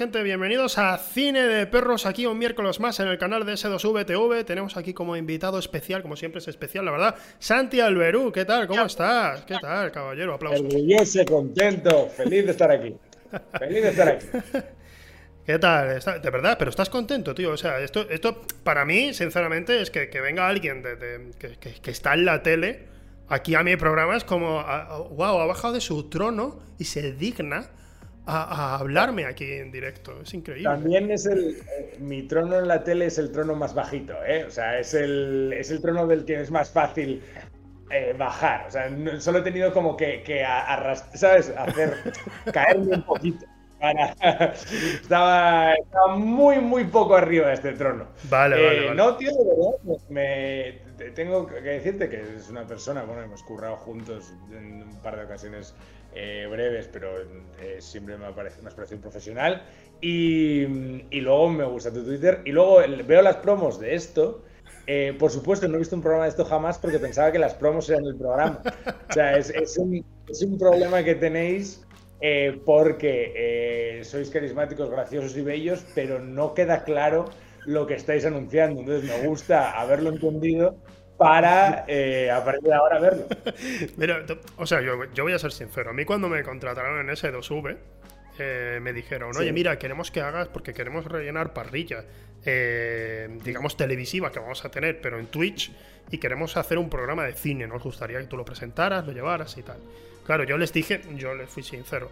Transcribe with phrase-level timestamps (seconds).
[0.00, 0.22] gente.
[0.22, 4.46] Bienvenidos a Cine de Perros, aquí un miércoles más en el canal de S2VTV.
[4.46, 8.32] Tenemos aquí como invitado especial, como siempre es especial, la verdad, Santi Alberú.
[8.32, 8.66] ¿Qué tal?
[8.66, 9.42] ¿Cómo estás?
[9.42, 10.32] ¿Qué tal, caballero?
[10.32, 10.64] Aplausos.
[10.64, 12.96] Orgulloso, contento, feliz de estar aquí.
[13.58, 14.26] Feliz de estar aquí.
[15.44, 16.00] ¿Qué tal?
[16.22, 17.50] de verdad, pero estás contento, tío.
[17.50, 22.24] O sea, esto, esto para mí, sinceramente, es que, venga alguien de, que, está en
[22.24, 22.88] la tele
[23.28, 24.64] aquí a mi programa es como,
[25.10, 27.68] wow, ha bajado de su trono y se digna
[28.26, 30.20] a, hablarme aquí en directo.
[30.22, 30.64] Es increíble.
[30.64, 31.56] También es el.
[31.56, 34.44] Eh, mi trono en la tele es el trono más bajito, ¿eh?
[34.44, 37.22] O sea, es el, es el trono del que es más fácil
[37.90, 38.66] eh, bajar.
[38.68, 41.52] O sea, solo he tenido como que, que arrastrar, ¿sabes?
[41.56, 41.94] Hacer
[42.52, 43.46] caerme un poquito.
[45.00, 48.08] estaba, estaba, muy, muy poco arriba de este trono.
[48.28, 48.94] Vale, vale, eh, vale.
[48.94, 53.76] No, tío, de verdad, me, tengo que decirte que es una persona, bueno, hemos currado
[53.76, 55.74] juntos en un par de ocasiones
[56.14, 57.20] eh, breves, pero
[57.60, 59.62] eh, siempre me, parece, me has parecido un profesional.
[60.00, 60.62] Y,
[61.10, 62.40] y, luego me gusta tu Twitter.
[62.44, 64.42] Y luego veo las promos de esto.
[64.86, 67.54] Eh, por supuesto, no he visto un programa de esto jamás porque pensaba que las
[67.54, 68.60] promos eran el programa.
[69.08, 71.84] O sea, es, es, un, es un, problema que tenéis
[72.66, 77.26] porque sois carismáticos, graciosos y bellos, pero no queda claro
[77.66, 78.80] lo que estáis anunciando.
[78.80, 80.76] Entonces me gusta haberlo entendido
[81.20, 83.26] para eh, a partir de ahora verlo.
[83.98, 84.24] Mira,
[84.56, 85.90] o sea, yo, voy a ser sincero.
[85.90, 87.76] A mí cuando me contrataron en S2V,
[88.38, 92.06] eh, me dijeron, oye, mira, queremos que hagas, porque queremos rellenar parrilla,
[92.42, 95.70] eh, digamos, televisiva que vamos a tener, pero en Twitch,
[96.10, 97.66] y queremos hacer un programa de cine.
[97.66, 99.76] Nos gustaría que tú lo presentaras, lo llevaras y tal.
[100.24, 102.10] Claro, yo les dije, yo les fui sincero.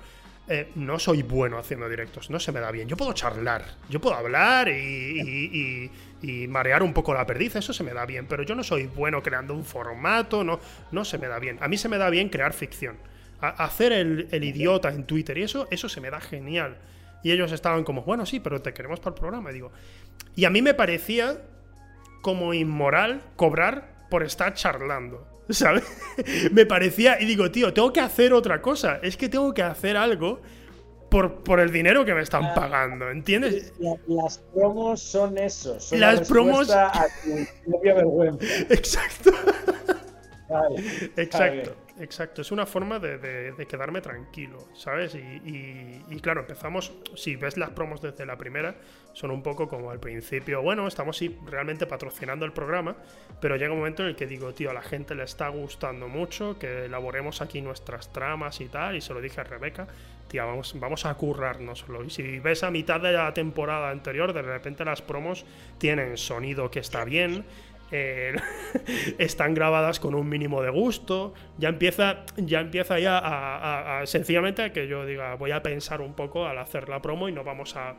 [0.51, 2.89] Eh, no soy bueno haciendo directos, no se me da bien.
[2.89, 5.91] Yo puedo charlar, yo puedo hablar y,
[6.49, 9.23] marear un poco la perdiz, eso se me da bien, pero yo no soy bueno
[9.23, 10.59] creando un formato, no,
[10.91, 11.59] no se me da bien.
[11.61, 12.97] A mí se me da bien crear ficción.
[13.41, 16.79] hacer el, idiota en Twitter y eso, eso se me da genial.
[17.23, 19.51] Y ellos estaban como, bueno, sí, pero te queremos para el programa.
[19.51, 19.71] Y digo,
[20.35, 21.43] y a mí me parecía
[22.23, 25.27] como inmoral cobrar por estar charlando.
[25.51, 25.85] ¿Sabes?
[26.53, 27.21] me parecía.
[27.21, 29.01] Y digo, tío, tengo que hacer otra cosa.
[29.03, 30.41] Es que tengo que hacer algo
[31.09, 33.73] por, por el dinero que me están ah, pagando, ¿entiendes?
[34.07, 35.81] las promos son eso.
[35.81, 36.71] Son las promos.
[36.71, 38.45] A tu propia vergüenza.
[38.71, 39.31] Exacto.
[41.17, 41.75] Exacto.
[42.01, 45.17] Exacto, es una forma de, quedarme tranquilo, ¿sabes?
[45.17, 48.77] Y, claro, empezamos, si ves las promos desde la primera,
[49.13, 52.97] son un poco como al principio, bueno, estamos realmente patrocinando el programa,
[53.41, 56.07] pero llega un momento en el que digo, tío, a la gente le está gustando
[56.07, 59.89] mucho que elaboremos aquí nuestras tramas y tal, y se lo dije a Rebeca,
[60.29, 62.05] tío, vamos, vamos a currárnoslo.
[62.05, 65.45] Y si ves a mitad de la temporada anterior, de repente las promos
[65.79, 67.45] tienen sonido que está bien,
[67.91, 68.35] eh,
[69.19, 71.33] están grabadas con un mínimo de gusto.
[71.59, 76.15] Ya empieza, ya empieza ya a, sencillamente a que yo diga, voy a pensar un
[76.15, 77.97] poco al hacer la promo y no vamos a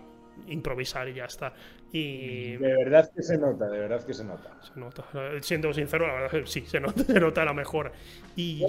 [0.47, 1.53] improvisar y ya está.
[1.91, 2.57] Y...
[2.57, 4.49] De verdad que se nota, de verdad que se nota.
[4.61, 5.03] Se nota.
[5.41, 7.91] Siendo sincero, la verdad sí, se nota, se nota la mejor.
[8.35, 8.65] Y...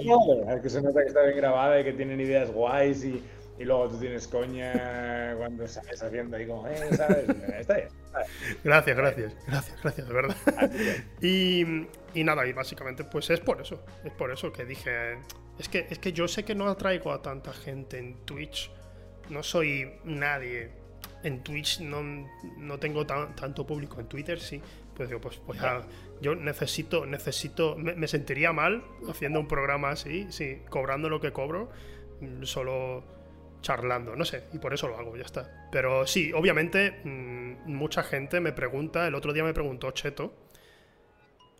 [0.61, 3.21] que se nota que está bien grabada y que tienen ideas guays y
[3.61, 7.29] y luego tú tienes coña cuando sales haciendo ahí como, eh, ¿sabes?
[7.59, 7.89] Está bien.
[8.63, 10.35] Gracias, gracias, gracias, gracias, de verdad.
[11.21, 15.19] y, y, nada, y básicamente pues es por eso, es por eso que dije,
[15.59, 18.71] es que, es que yo sé que no atraigo a tanta gente en Twitch,
[19.29, 20.71] no soy nadie
[21.23, 24.59] en Twitch, no, no tengo tanto público, en Twitter sí,
[24.95, 25.59] pues digo, pues, pues
[26.19, 31.31] yo necesito, necesito, me, me, sentiría mal haciendo un programa así, sí, cobrando lo que
[31.31, 31.69] cobro,
[32.43, 33.20] solo
[33.61, 35.67] charlando, no sé, y por eso lo hago, ya está.
[35.71, 40.33] Pero sí, obviamente, mm, mucha gente me pregunta, el otro día me preguntó Cheto,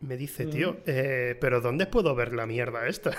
[0.01, 3.11] me dice, tío, eh, pero ¿dónde puedo ver la mierda esta?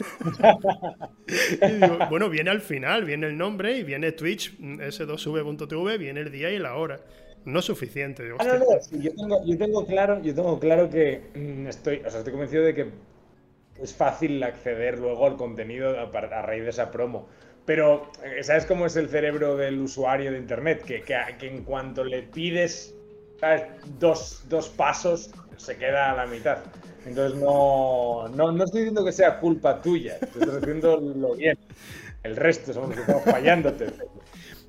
[2.08, 6.60] bueno, viene al final, viene el nombre y viene Twitch, s2v.tv, viene el día y
[6.60, 7.00] la hora.
[7.44, 8.30] No es suficiente.
[8.38, 8.64] Ah, no, no,
[9.00, 12.62] yo, tengo, yo, tengo, claro, yo tengo claro que mm, estoy, o sea, estoy convencido
[12.62, 12.90] de que
[13.82, 17.28] es fácil acceder luego al contenido a, a raíz de esa promo.
[17.70, 20.82] Pero, eh, ¿sabes cómo es el cerebro del usuario de Internet?
[20.82, 22.96] Que, que, en cuanto le pides
[24.00, 26.58] Dos, dos, pasos, se queda a la mitad.
[27.06, 31.56] Entonces, no, no, no, estoy diciendo que sea culpa tuya, estoy diciendo lo bien.
[32.24, 33.86] El resto somos los que estamos fallándote.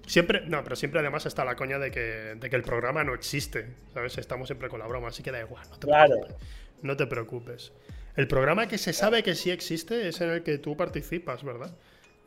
[0.06, 3.16] Siempre, no, pero siempre además está la coña de que, de que el programa no
[3.16, 3.66] existe,
[3.96, 4.16] ¿sabes?
[4.20, 6.14] Estamos siempre con la broma, así que da igual, no te, claro.
[6.20, 6.48] preocupes,
[6.84, 7.72] no te preocupes.
[8.16, 11.76] El programa que se sabe que sí existe es en el que tú participas, ¿verdad?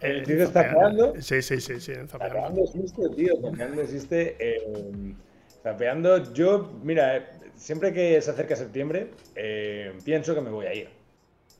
[0.00, 1.14] ¿El tío está zapeando?
[1.20, 1.92] Sí, sí, sí, sí.
[2.08, 3.34] Zapeando existe, tío.
[3.40, 4.36] Zapeando existe.
[4.38, 5.14] Eh,
[5.62, 11.02] zapeando, yo, mira, siempre que se acerca septiembre, eh, pienso que me voy a ir.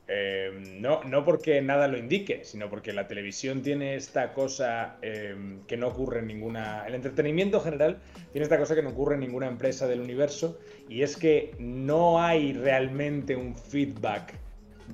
[0.08, 5.34] Eh, no, no porque nada lo indique, sino porque la televisión tiene esta cosa eh,
[5.66, 6.84] que no ocurre en ninguna...
[6.86, 7.98] El entretenimiento en general
[8.32, 10.58] tiene esta cosa que no ocurre en ninguna empresa del universo
[10.88, 14.34] y es que no hay realmente un feedback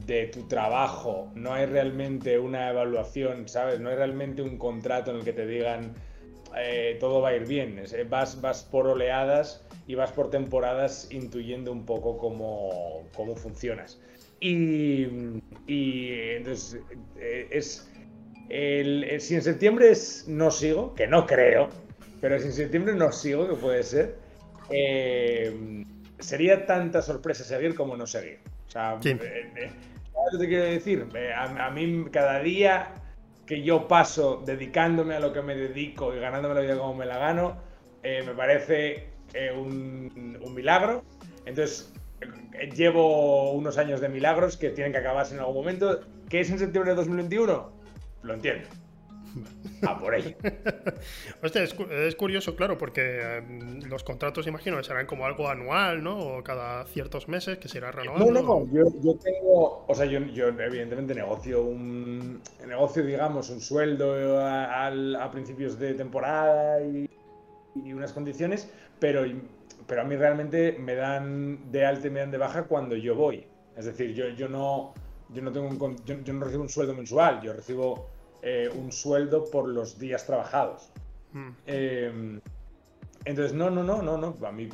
[0.06, 3.80] de tu trabajo, no hay realmente una evaluación, ¿sabes?
[3.80, 5.94] No hay realmente un contrato en el que te digan
[6.56, 7.82] eh, todo va a ir bien.
[8.08, 14.00] Vas, vas por oleadas y vas por temporadas intuyendo un poco cómo, cómo funcionas.
[14.40, 15.04] Y,
[15.66, 16.80] entonces
[17.16, 17.88] eh, es.
[18.48, 21.68] Si en septiembre es, no sigo, que no creo,
[22.20, 24.16] pero si en septiembre no sigo, que puede ser,
[24.70, 25.84] eh,
[26.18, 28.38] sería tanta sorpresa seguir como no seguir.
[28.78, 29.10] Sea, sí.
[29.10, 29.70] eh,
[30.38, 31.08] te quiero decir?
[31.34, 32.94] A, a, mí cada día
[33.44, 37.06] que yo paso dedicándome a lo que me dedico y ganándome la vida como me
[37.06, 37.56] la gano,
[38.02, 39.08] me parece
[39.56, 41.02] un, un milagro.
[41.44, 41.92] Entonces,
[42.76, 46.00] llevo unos años de milagros que tienen que acabarse en algún momento.
[46.28, 47.72] ¿Qué es en septiembre de 2021?
[48.22, 48.68] Lo entiendo.
[49.82, 50.36] Ah, por ahí.
[51.42, 56.18] Hostia, es, curioso, claro, porque em, los contratos, imagino, que serán como algo anual, ¿no?
[56.18, 58.30] O cada ciertos meses que será renovado.
[58.30, 63.60] No, no, yo, yo tengo, o sea, yo, yo, evidentemente negocio un, negocio, digamos, un
[63.60, 67.08] sueldo a, a principios de temporada y,
[67.74, 69.24] y unas condiciones, pero
[69.88, 73.14] pero a mí realmente me dan de alta y me dan de baja cuando yo
[73.14, 73.44] voy.
[73.74, 74.92] Es decir, yo, yo, no,
[75.30, 78.10] yo, no, tengo un, yo, no recibo un sueldo mensual, yo recibo
[78.42, 80.90] eh, un sueldo por los días trabajados.
[81.32, 81.48] Mm.
[81.66, 82.40] Eh,
[83.24, 84.68] entonces, no, no, no, no, no, a mí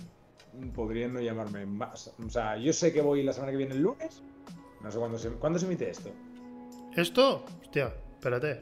[0.74, 2.12] podrían no llamarme más.
[2.24, 4.22] O sea, yo sé que voy la semana que viene el lunes.
[4.82, 6.10] No sé cuándo se, ¿cuándo se emite esto.
[6.94, 7.44] ¿Esto?
[7.62, 8.60] Hostia, espérate.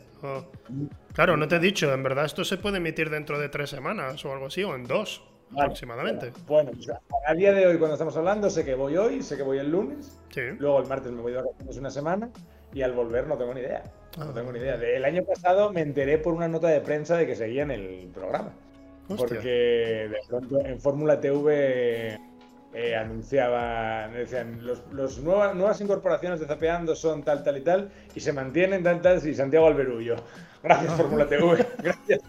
[1.13, 4.25] Claro, no te he dicho, en verdad esto se puede emitir dentro de tres semanas
[4.25, 5.23] o algo así, o en dos
[5.55, 6.33] aproximadamente.
[6.47, 6.91] Bueno, pues
[7.27, 9.71] a día de hoy, cuando estamos hablando, sé que voy hoy, sé que voy el
[9.71, 10.19] lunes.
[10.59, 12.31] Luego el martes me voy de vacaciones una semana
[12.73, 13.83] y al volver no tengo ni idea.
[14.19, 14.33] no ah.
[14.35, 14.75] tengo ni idea.
[14.75, 18.53] El año pasado me enteré por una nota de prensa de que seguían el programa.
[19.09, 22.19] Porque de pronto en Fórmula TV
[22.73, 27.91] eh, anunciaban, decían, los, los nuevas, nuevas incorporaciones de Zapeando son tal, tal y tal,
[28.15, 30.17] y se mantienen tantas y Santiago Alberullo.
[30.63, 31.67] Gracias, Fórmula TV.
[31.83, 32.21] Gracias.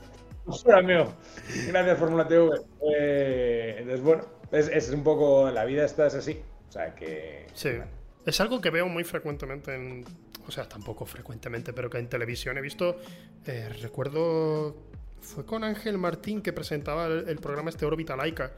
[1.67, 2.49] Gracias, Fórmula TV.
[2.93, 5.49] Eh, entonces, bueno, es, un poco.
[5.49, 6.41] La vida está así.
[6.67, 7.45] O sea que.
[7.53, 7.69] Sí.
[8.25, 10.05] Es algo que veo muy frecuentemente en.
[10.47, 12.97] O sea, tampoco frecuentemente, pero que en televisión he visto.
[13.45, 14.75] Eh, recuerdo.
[15.21, 18.51] Fue con Ángel Martín que presentaba el, programa este Órbita Laica.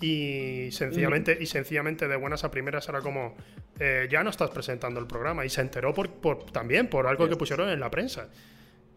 [0.00, 3.34] Y sencillamente, y sencillamente de buenas a primeras era como,
[3.80, 5.44] eh, ya no estás presentando el programa.
[5.44, 8.28] Y se enteró por, también por algo que pusieron en la prensa.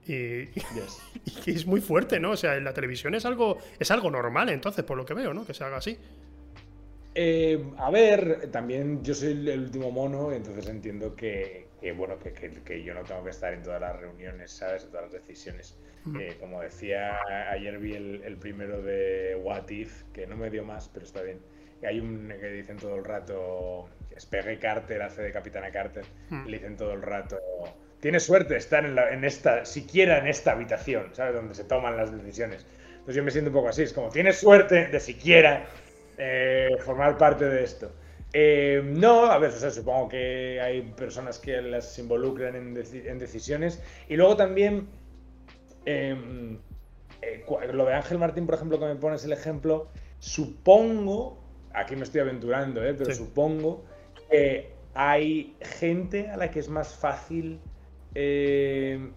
[0.03, 2.31] Y, que es muy fuerte, ¿no?
[2.31, 5.31] O sea, en la televisión es algo, es algo normal, entonces, por lo que veo,
[5.31, 5.45] ¿no?
[5.45, 5.95] Que se haga así.
[7.13, 12.93] Eh, a ver, también yo soy el último mono, entonces entiendo que, bueno, que, yo
[12.93, 14.83] no tengo que estar en todas las reuniones, ¿sabes?
[14.85, 15.77] En todas las decisiones.
[16.19, 17.19] Eh, como decía,
[17.51, 21.39] ayer vi el, primero de What If, que no me dio más, pero está bien.
[21.83, 26.05] Hay un que dicen todo el rato, es Peggy Carter, hace de Capitana Carter,
[26.45, 27.37] le dicen todo el rato
[28.01, 31.35] tienes suerte de estar en, esta, siquiera en esta habitación, ¿sabes?
[31.35, 32.65] Donde se toman las decisiones.
[32.91, 35.65] Entonces yo me siento un poco así, es como, tienes suerte de siquiera
[36.23, 37.91] eh, formar parte de esto.
[38.31, 42.75] Eh, no, a ver, supongo que hay personas que las involucran en,
[43.17, 43.81] decisiones.
[44.07, 44.87] Y luego también,
[45.85, 46.59] em,
[47.23, 49.87] eh, lo de Ángel Martín, por ejemplo, que me pones el ejemplo,
[50.19, 51.39] supongo,
[51.73, 53.83] aquí me estoy aventurando, pero supongo
[54.29, 57.59] que hay gente a la que es más fácil
[58.13, 59.09] eh,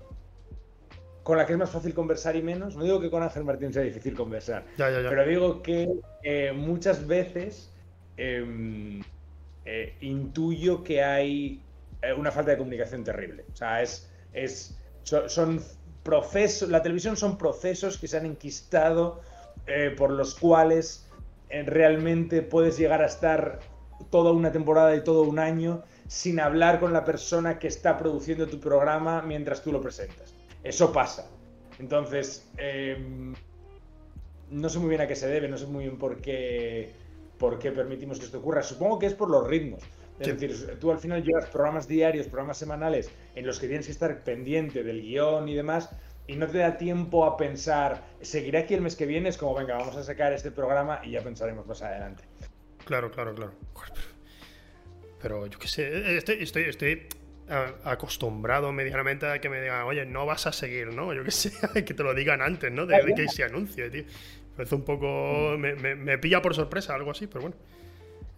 [1.25, 2.76] con la que es más fácil conversar y menos.
[2.76, 5.90] No digo que con Ángel Martín sea difícil conversar, pero digo que
[6.23, 7.73] eh, muchas veces
[8.16, 9.02] em,
[9.64, 11.61] eh, intuyo que hay
[12.19, 13.47] una falta de comunicación terrible.
[13.52, 15.62] O sea, es, es son,
[16.02, 19.23] procesos, la televisión son procesos que se han enquistado
[19.97, 21.09] por los cuales
[21.49, 23.61] realmente puedes llegar a estar
[24.11, 28.47] toda una temporada y todo un año sin hablar con la persona que está produciendo
[28.47, 30.33] tu programa mientras tú lo presentas.
[30.64, 31.30] Eso pasa.
[31.78, 33.35] Entonces, em,
[34.50, 36.92] no sé muy bien a qué se debe, no sé muy bien por qué,
[37.38, 38.62] por qué permitimos que esto ocurra.
[38.62, 39.83] Supongo que es por los ritmos.
[40.18, 43.92] Es decir, tú al final llevas programas diarios, programas semanales en los que tienes que
[43.92, 45.90] estar pendiente del guion y demás,
[46.28, 49.54] y no te da tiempo a pensar, seguiré aquí el mes que viene, es como,
[49.54, 52.23] venga, vamos a sacar este programa y ya pensaremos más adelante.
[52.85, 53.52] Claro, claro, claro.
[55.21, 57.09] Pero yo qué sé, estoy, estoy, estoy
[57.84, 61.12] acostumbrado medianamente a que me digan, oye, no vas a seguir, ¿no?
[61.12, 61.52] Yo qué sé,
[61.84, 62.86] que te lo digan antes, ¿no?
[62.86, 64.04] De, que se anuncie, tío.
[64.56, 65.56] Parece un poco.
[65.58, 67.56] Me, me, pilla por sorpresa, algo así, pero bueno.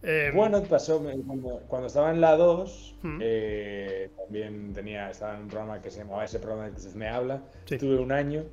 [0.02, 3.18] Eh, Bueno, pasó me- cuando, cuando estaba en la 2, Mm.
[3.22, 7.42] eh, también tenía, estaba en un programa que se llamaba ese programa que me habla.
[7.66, 7.76] Sí.
[7.78, 8.44] Tuve un año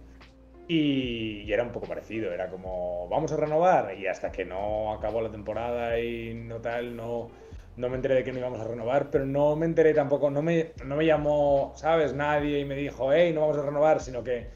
[0.67, 2.31] y, y era un poco parecido.
[2.33, 3.95] Era como, vamos a renovar.
[3.97, 7.31] Y hasta que no acabó la temporada y no tal, no,
[7.75, 9.09] no me enteré de que no íbamos a renovar.
[9.09, 12.13] Pero no me enteré tampoco, no me, no me llamó, ¿sabes?
[12.13, 14.47] Nadie y me dijo, hey, no vamos a renovar, sino que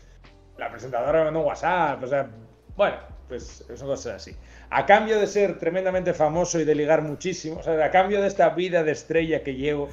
[0.58, 2.04] la presentadora me mandó un WhatsApp.
[2.04, 2.30] O sea,
[2.76, 2.98] bueno,
[3.28, 4.36] pues son cosas así.
[4.70, 8.28] A cambio de ser tremendamente famoso y de ligar muchísimo, o sea, a cambio de
[8.28, 9.90] esta vida de estrella que llevo,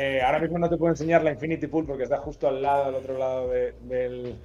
[0.00, 2.84] eh, ahora mismo no te puedo enseñar la Infinity Pool porque está justo al lado,
[2.84, 4.36] al otro lado de- del,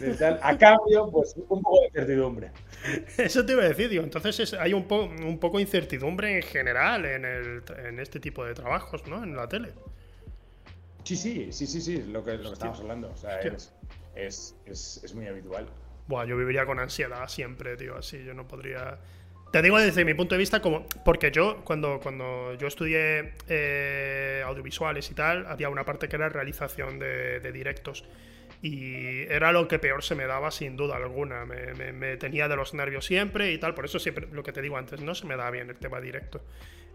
[0.00, 0.40] del tal.
[0.42, 2.50] A cambio, pues un poco de certidumbre.
[3.18, 6.36] Eso te iba a decir, digo, entonces es- hay un, po- un poco de incertidumbre
[6.36, 9.22] en general en, el, en este tipo de trabajos, ¿no?
[9.22, 9.72] En la tele.
[11.02, 13.10] Sí, sí, sí, sí, sí, lo que, lo que estamos hablando.
[13.10, 13.74] O sea, es,
[14.64, 15.66] es, es muy habitual.
[16.06, 18.98] Buah, yo viviría con ansiedad siempre, tío, así, yo no podría...
[19.54, 20.84] Te digo desde mi punto de vista como...
[21.04, 26.28] Porque yo, cuando, cuando yo estudié eh, audiovisuales y tal, había una parte que era
[26.28, 28.04] realización de, directos.
[28.62, 31.44] Y era lo que peor se me daba sin duda alguna.
[31.44, 33.76] Me tenía de los nervios siempre y tal.
[33.76, 36.00] Por eso siempre, lo que te digo antes, no se me da bien el tema
[36.00, 36.42] directo.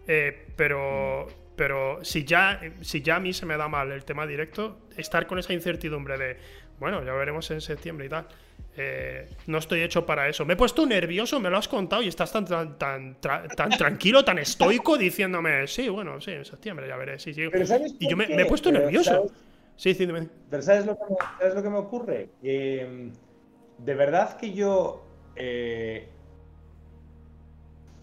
[0.05, 4.27] Eh, pero, pero si ya, si ya a mí se me da mal el tema
[4.27, 6.37] directo, estar con esa incertidumbre de,
[6.79, 8.27] bueno, ya veremos en septiembre y tal.
[8.77, 10.45] eh, no estoy hecho para eso.
[10.45, 13.75] Me he puesto nervioso, me lo has contado y estás tan, tan, tan, tra- tan
[13.77, 17.43] tranquilo, tan estoico diciéndome, sí, bueno, sí, en septiembre ya veré, sí, sí.
[17.49, 19.03] Pero ¿sabes Y yo me, he puesto Pero, nervioso.
[19.03, 19.31] ¿sabes?
[19.75, 20.27] Sí, sí, dime.
[20.49, 22.35] Pero ¿sabes lo que me, sabes lo que me ocurre?
[22.41, 23.11] Mm,
[23.77, 25.31] de verdad que yo...
[25.35, 26.15] eh,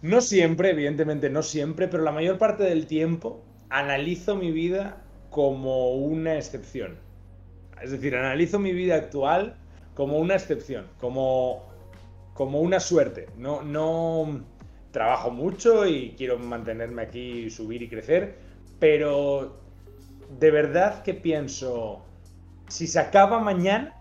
[0.01, 5.91] no siempre, evidentemente no siempre, pero la mayor parte del tiempo analizo mi vida como
[5.95, 7.06] una excepción.
[7.81, 9.55] Es decir, analizo mi vida actual
[9.93, 11.63] como una excepción, como,
[12.33, 13.27] como una suerte.
[13.37, 14.43] No, no
[14.91, 18.37] trabajo mucho y quiero mantenerme aquí, subir y crecer,
[18.79, 19.57] pero
[20.39, 22.01] de verdad que pienso,
[22.67, 23.93] si se acaba mañana,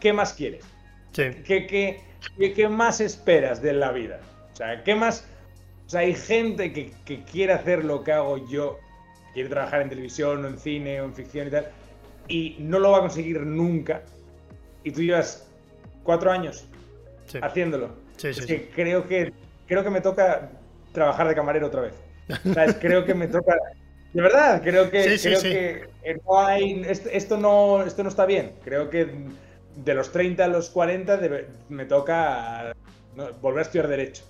[0.00, 0.64] ¿qué más quieres?
[1.12, 1.24] Sí.
[1.44, 2.00] ¿Qué, qué,
[2.36, 4.20] qué- qué más esperas de la vida?
[4.52, 5.26] O sea, ¿qué más?
[5.86, 8.78] O sea, hay gente que, que quiere hacer lo que hago yo,
[9.34, 11.66] quiere trabajar en televisión o en cine o en ficción y tal,
[12.28, 14.02] y no lo va a conseguir nunca.
[14.84, 15.46] Y tú llevas
[16.02, 16.64] cuatro años
[17.26, 17.90] Sí, haciéndolo.
[18.16, 18.46] sí, Es sí.
[18.46, 18.68] que sí.
[18.74, 19.32] creo que
[19.66, 20.50] creo que me toca
[20.92, 21.94] trabajar de camarero otra vez.
[22.54, 22.76] ¿Sabes?
[22.80, 23.54] Creo que me toca.
[24.14, 26.82] De verdad, creo que creo que eh, no hay.
[26.88, 28.52] Esto, esto no esto no está bien.
[28.64, 29.08] Creo que
[29.76, 32.72] de los 30 a los 40 debe- me toca
[33.16, 34.22] no, volver a estudiar derecho.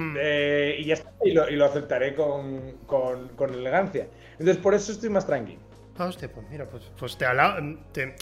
[0.00, 0.16] Hmm.
[0.18, 4.06] Eh, y ya está, y lo, y lo aceptaré con, con- con elegancia.
[4.32, 5.60] Entonces por eso estoy más tranquilo.
[5.98, 7.60] Ah, hostia, pues mira, pues, pues te, ala-
[7.92, 8.14] te,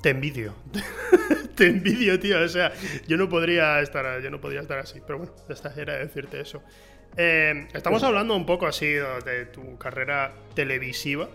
[0.00, 0.54] te envidio.
[1.56, 2.40] te envidio, tío.
[2.40, 2.72] O sea,
[3.08, 5.00] yo no podría estar, yo no podría estar así.
[5.04, 6.62] Pero bueno, ya está, era decirte eso.
[7.16, 11.28] Eh, estamos hablando un poco así de, de tu carrera televisiva.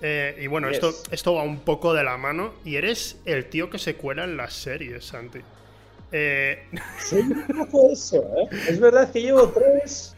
[0.00, 0.78] Eh, y bueno, Yes.
[0.78, 2.54] esto, esto va un poco de la mano.
[2.64, 5.40] Y eres el tío que se cuela en las series, Santi.
[6.12, 6.64] Eh,
[6.98, 8.48] Soy un poco eso, ¿eh?
[8.68, 10.14] Es verdad que llevo tres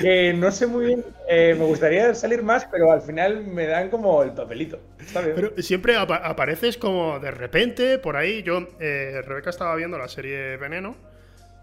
[0.00, 1.04] que no sé muy bien.
[1.28, 4.80] eh, me gustaría salir más, pero al final me dan como el papelito.
[4.98, 5.34] Está bien.
[5.34, 8.42] Pero siempre apa- apareces como de repente por ahí.
[8.42, 10.96] Yo, eh, Rebeca estaba viendo la serie Veneno.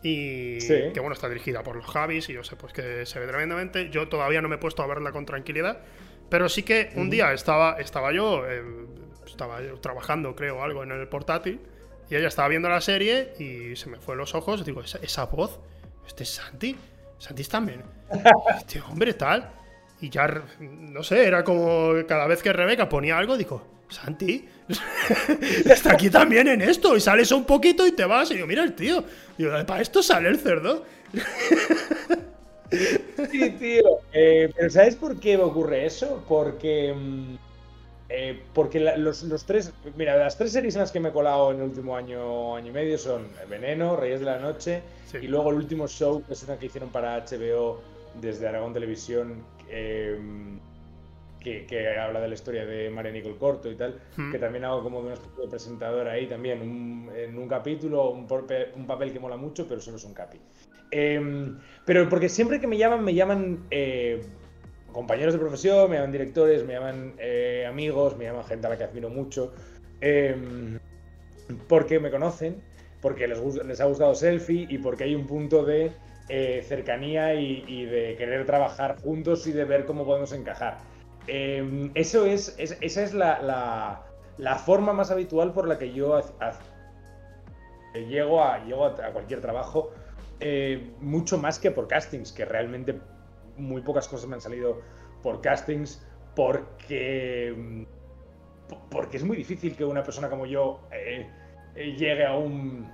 [0.03, 0.91] Y Sí.
[0.93, 3.89] que bueno, está dirigida por los Javis y yo sé pues que se ve tremendamente.
[3.89, 5.79] Yo todavía no me he puesto a verla con tranquilidad.
[6.29, 8.61] Pero sí que un día estaba, estaba yo, eh,
[9.25, 11.61] estaba yo trabajando, creo, algo en el portátil.
[12.09, 14.65] Y ella estaba viendo la serie y se me fue los ojos.
[14.65, 15.59] Digo, esa, esa voz,
[16.05, 16.75] este es Santi.
[17.17, 17.81] Santi es también.
[18.57, 19.49] Este hombre tal.
[20.01, 20.27] Y ya,
[20.59, 24.45] no sé, era como cada vez que Rebeca ponía algo, digo, Santi,
[25.65, 26.97] está aquí también en esto.
[26.97, 28.29] Y sales un poquito y te vas.
[28.31, 29.03] Y digo, mira el tío.
[29.37, 30.85] Digo, para esto sale el cerdo.
[33.31, 33.99] Sí, tío.
[34.11, 36.23] Eh, pero ¿sabes por qué ocurre eso?
[36.27, 36.93] Porque.
[36.93, 37.35] mm,
[38.15, 39.73] eh, porque la- los, los tres.
[39.97, 42.67] Mira, las tres series en las que me he colado en el último año, año
[42.69, 45.17] y medio son Veneno, Reyes de la Noche Sí.
[45.21, 47.81] y luego el último show, que es una que hicieron para HBO
[48.21, 49.43] desde Aragón Televisión.
[49.69, 50.19] eh,
[51.39, 54.31] que, que habla de la historia de María Nicole Corto y tal, Hmm.
[54.31, 58.11] que también hago como de una especie de presentador ahí también, un- en un capítulo,
[58.11, 60.37] un, porpe- un papel que mola mucho, pero solo es un capi.
[60.91, 64.21] Em, pero porque siempre que me llaman, me llaman eh,
[64.93, 68.77] compañeros de profesión, me llaman directores, me llaman eh, amigos, me llaman gente a la
[68.77, 69.53] que admiro mucho,
[69.99, 70.79] em,
[71.67, 72.61] porque me conocen,
[73.01, 73.39] porque les,
[73.81, 75.91] ha gustado Selfie y porque hay un punto de
[76.29, 80.77] eh, cercanía y, de querer trabajar juntos y de ver cómo podemos encajar.
[81.27, 84.05] Em, eso es, es- esa es la,
[84.65, 86.21] forma más habitual por la que yo
[87.93, 89.91] llego, a, llego a cualquier trabajo
[90.39, 92.99] eh, mucho más que por castings, que realmente
[93.57, 94.81] muy pocas cosas me han salido
[95.21, 96.05] por castings,
[96.35, 97.83] porque, mm,
[98.89, 101.27] porque es muy difícil que una persona como yo eh,
[101.75, 102.89] eh, llegue a un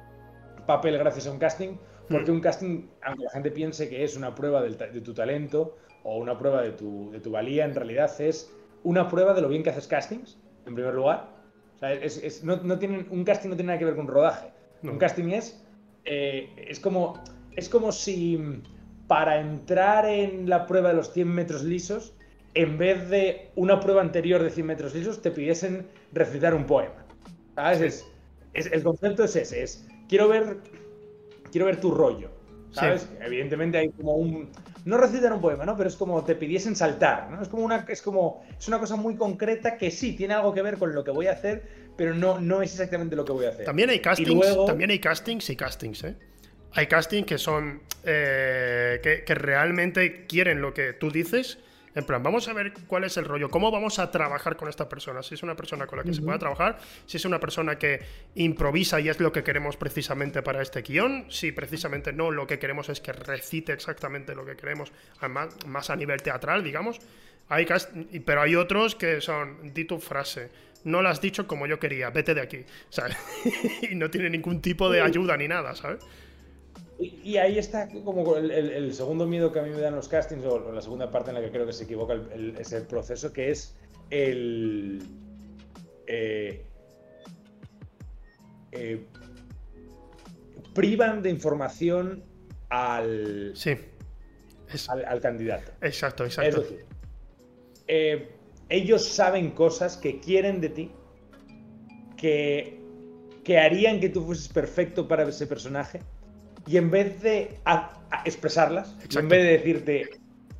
[0.65, 1.77] papel gracias a un casting,
[2.09, 2.35] porque mm.
[2.35, 6.37] un casting, aunque la gente piense que es una prueba de tu talento o una
[6.37, 9.69] prueba de tu, de tu valía, en realidad es una prueba de lo bien que
[9.69, 11.29] haces castings, en primer lugar.
[12.43, 14.51] no, tienen, un casting no tiene nada que ver con rodaje.
[14.83, 15.61] Un casting es,
[16.05, 17.21] eh, es, como,
[17.55, 18.61] es como si
[19.09, 22.13] para entrar en la prueba de los 100 metros lisos,
[22.53, 27.07] en vez de una prueba anterior de 100 metros lisos, te pidiesen recitar un poema.
[27.55, 28.05] ¿Sabes?
[28.53, 30.57] Es, el concepto es ese, es quiero ver,
[31.51, 32.29] quiero ver tu rollo.
[32.71, 33.09] ¿Sabes?
[33.19, 34.51] Evidentemente hay como un,
[34.85, 35.75] no recitar un poema, ¿no?
[35.75, 37.41] Pero es como te pidiesen saltar, ¿no?
[37.41, 40.61] Es como una, es como, es una cosa muy concreta que sí, tiene algo que
[40.61, 41.63] ver con lo que voy a hacer,
[41.97, 43.65] pero no, no es exactamente lo que voy a hacer.
[43.65, 46.15] También hay castings, también hay castings y castings, ¿eh?
[46.73, 51.59] Hay castings que son, eh, que, que realmente quieren lo que tú dices,
[51.95, 54.87] en plan, vamos a ver cuál es el rollo, cómo vamos a trabajar con esta
[54.87, 55.23] persona.
[55.23, 58.01] Si es una persona con la que se pueda trabajar, si es una persona que
[58.35, 62.59] improvisa y es lo que queremos precisamente para este guion, si precisamente no, lo que
[62.59, 64.91] queremos es que recite exactamente lo que queremos,
[65.29, 66.99] más, más a nivel teatral, digamos.
[67.49, 67.65] Hay
[68.23, 70.49] pero hay otros que son, di tu frase,
[70.83, 73.17] no la has dicho como yo quería, vete de aquí, ¿sabes?
[73.89, 75.99] y no tiene ningún tipo de ayuda ni nada, ¿sabes?
[76.99, 80.71] Y, ahí está como el, segundo miedo que a mí me dan los castings, o
[80.71, 83.51] la segunda parte en la que creo que se equivoca el, es el proceso, que
[83.51, 83.73] es
[84.09, 85.01] el...
[86.07, 86.65] Eh,
[88.73, 89.05] eh,
[90.73, 92.23] privan de información
[92.67, 93.75] al, sí.
[94.89, 95.71] al, candidato.
[95.81, 96.61] Exacto, exacto.
[96.61, 96.85] Es decir,
[97.87, 98.29] eh,
[98.67, 100.91] ellos saben cosas que quieren de ti,
[102.17, 102.77] que,
[103.45, 106.01] que harían que tú fueses perfecto para ese personaje
[106.69, 107.57] y en vez de
[108.25, 110.09] expresarlas, en vez de decirte,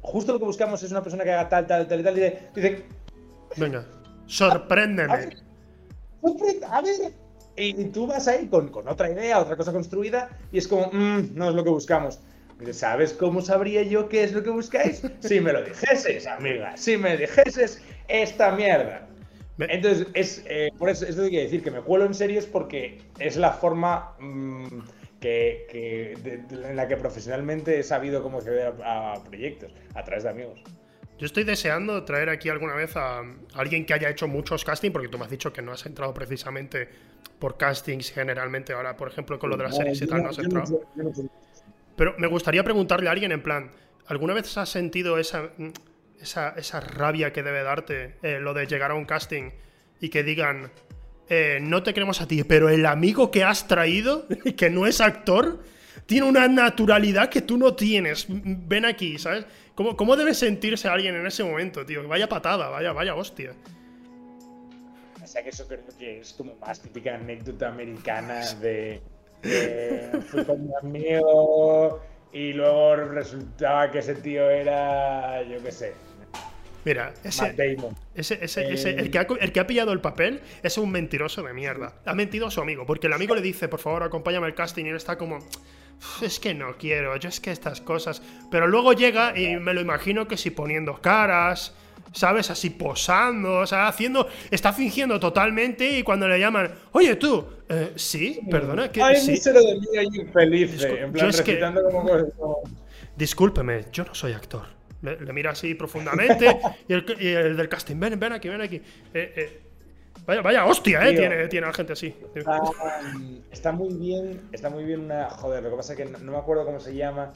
[0.01, 2.83] justo lo que buscamos es una persona que haga tal, tal, tal y tal, dice,
[3.57, 3.85] venga,
[4.25, 5.13] sorpréndeme.
[6.67, 7.13] A ver,
[7.55, 11.49] y, tú vas ahí con, otra idea, otra cosa construida, y es como, mm, no
[11.49, 12.19] es lo que buscamos.
[12.71, 15.03] ¿Sabes cómo sabría yo qué es lo que buscáis?
[15.19, 19.07] Si me lo dijeses, amiga, si me dijeses esta mierda.
[19.59, 22.99] Entonces, es, eh, por eso, esto hay que decir que me cuelo en series porque
[23.19, 24.79] es la forma mm,
[25.19, 26.17] que,
[26.49, 30.61] en la que profesionalmente he sabido cómo acceder a, proyectos, a través de amigos.
[31.17, 33.21] Yo estoy deseando traer aquí alguna vez a,
[33.53, 36.13] alguien que haya hecho muchos castings, porque tú me has dicho que no has entrado
[36.13, 36.87] precisamente
[37.39, 38.71] por castings generalmente.
[38.73, 40.81] Ahora, por ejemplo, con lo de las series y tal, no has entrado.
[41.97, 43.71] Pero me gustaría preguntarle a alguien en plan,
[44.07, 45.49] ¿alguna vez has sentido esa,
[46.21, 49.51] esa, rabia que debe darte eh, lo de llegar a un casting
[49.99, 50.71] y que digan,
[51.29, 54.99] eh, no te queremos a ti, pero el amigo que has traído, que no es
[54.99, 55.63] actor,
[56.05, 58.25] tiene una naturalidad que tú no tienes.
[58.29, 59.45] Ven aquí, ¿sabes?
[59.75, 62.07] ¿Cómo, cómo debe sentirse alguien en ese momento, tío?
[62.07, 63.53] Vaya patada, vaya, vaya hostia.
[65.23, 68.99] O sea que eso creo que es como más típica anécdota americana de,
[70.27, 72.01] fui con mi amigo
[72.33, 75.93] y luego resultaba que ese tío era, yo qué sé,
[76.89, 77.53] Mira, ese,
[78.15, 81.53] ese, ese, el, que ha, el, que ha, pillado el papel es un mentiroso de
[81.53, 81.93] mierda.
[82.03, 84.85] Ha mentido a su amigo, porque el amigo le dice, por favor, acompáñame al casting,
[84.85, 85.37] y él está como,
[86.23, 88.23] es que no quiero, yo es que estas cosas.
[88.49, 91.75] Pero luego llega y me lo imagino que si poniendo caras,
[92.11, 92.49] ¿sabes?
[92.49, 97.93] Así posando, o sea, haciendo, está fingiendo totalmente y cuando le llaman, oye tú, eh,
[97.97, 99.03] sí, perdona, que...
[99.03, 99.39] Ay, sí.
[99.47, 101.31] de mí infeliz, en plan,
[101.91, 102.63] como...
[103.15, 104.78] Discúlpeme, yo no soy actor.
[105.01, 108.77] Le, mira así profundamente y, el, del casting, ven, ven aquí, ven aquí.
[109.13, 109.59] Eh, eh,
[110.25, 112.13] vaya, vaya hostia, eh, tiene, tiene a la gente así.
[113.51, 115.29] Está, muy bien, está muy bien una.
[115.29, 117.33] Joder, lo que pasa es que no, me acuerdo cómo se llama.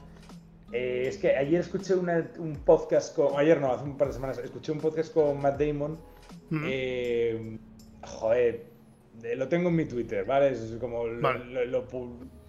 [0.71, 3.39] Eh, es que ayer escuché un podcast con.
[3.39, 4.39] Ayer no, hace un par de semanas.
[4.39, 5.97] Escuché un podcast con Matt Damon.
[8.01, 8.65] joder,
[9.37, 10.49] lo tengo en mi Twitter, ¿vale?
[10.49, 11.87] Es como lo,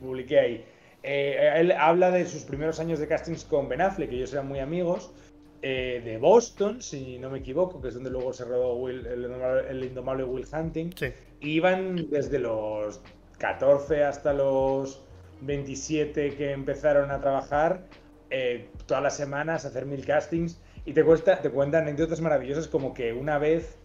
[0.00, 0.64] publiqué ahí.
[1.06, 4.48] Eh, él habla de sus primeros años de castings con Ben Affleck, que ellos eran
[4.48, 5.12] muy amigos,
[5.60, 10.24] eh, de Boston, si no me equivoco, que es donde luego se rodó el, indomable
[10.24, 10.94] Will Hunting.
[11.40, 13.02] Iban desde los
[13.36, 15.02] 14 hasta los
[15.42, 17.84] 27 que empezaron a trabajar,
[18.30, 22.66] eh, todas las semanas a hacer mil castings, y te, cuesta, te cuentan anécdotas maravillosas
[22.66, 23.76] como que una vez,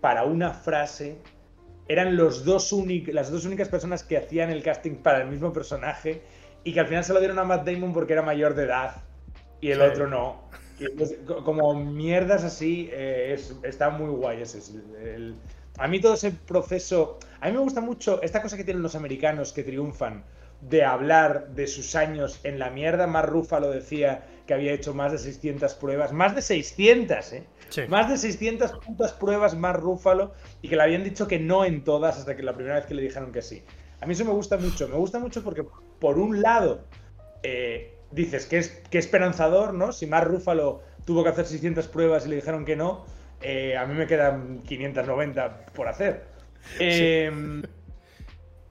[0.00, 1.18] para una frase,
[1.88, 2.72] eran los dos
[3.06, 6.22] las dos únicas personas que hacían el casting para el mismo personaje
[6.64, 9.02] y que al final se lo dieron a Matt Damon porque era mayor de edad
[9.60, 10.48] y el otro no.
[11.44, 14.60] como mierdas así, eh, está muy guay ese.
[15.78, 18.94] a mí todo ese proceso, a mí me gusta mucho esta cosa que tienen los
[18.94, 20.24] americanos que triunfan
[20.60, 23.06] de hablar de sus años en la mierda.
[23.06, 27.46] Mar lo decía que había hecho más de 600 pruebas, más de 600, ¿eh?
[27.88, 31.82] Más de 600 putas pruebas más Rúfalo y que le habían dicho que no en
[31.82, 33.62] todas hasta que la primera vez que le dijeron que sí.
[34.00, 35.64] A mí eso me gusta mucho, me gusta mucho porque
[35.98, 36.84] por un lado
[37.42, 39.92] eh, dices que es que esperanzador, ¿no?
[39.92, 43.04] Si Mar Rúfalo tuvo que hacer 600 pruebas y le dijeron que no,
[43.40, 46.24] eh, a mí me quedan 590 por hacer.
[46.78, 47.62] Em,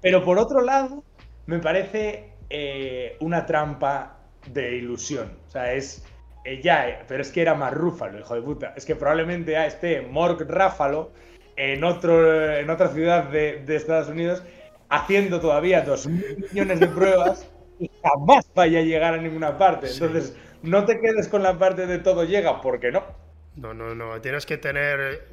[0.02, 1.04] pero por otro lado,
[1.46, 4.20] me parece eh, una trampa
[4.52, 5.32] de ilusión.
[5.48, 6.06] O sea, es.
[6.44, 8.74] Eh, ya, eh, pero es que era más Rúfalo, hijo de puta.
[8.76, 11.12] Es que probablemente esté Morg Ráfalo
[11.56, 14.44] en, otro, en otra ciudad de, Estados Unidos
[14.90, 19.90] haciendo todavía dos millones de pruebas y jamás vaya a llegar a ninguna parte.
[19.92, 23.04] Entonces, no te quedes con la parte de todo llega, porque no.
[23.56, 24.22] No, no, no.
[24.22, 25.28] Tienes que tener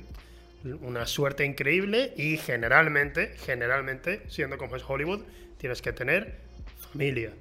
[0.80, 5.22] una suerte increíble y generalmente, generalmente, siendo como es Hollywood,
[5.62, 6.40] tienes que tener
[6.90, 7.32] familia.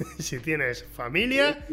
[0.18, 1.66] si tienes familia,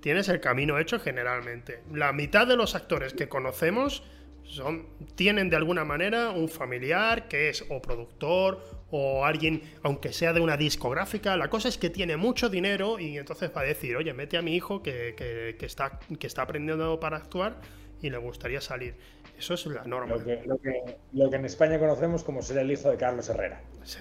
[0.00, 1.80] tienes el camino hecho generalmente.
[1.92, 4.04] La mitad de los actores que conocemos
[4.44, 4.86] son,
[5.16, 10.40] tienen de alguna manera un familiar que es o productor o alguien, aunque sea de
[10.40, 11.36] una discográfica.
[11.36, 14.42] La cosa es que tiene mucho dinero y entonces va a decir, oye, mete a
[14.42, 17.60] mi hijo que, está, que está aprendiendo para actuar
[18.00, 18.94] y le gustaría salir.
[19.36, 20.14] Eso es la norma.
[20.14, 20.42] Lo que,
[21.12, 23.62] lo que, en España conocemos como ser el hijo de Carlos Herrera.
[23.82, 23.98] Sí.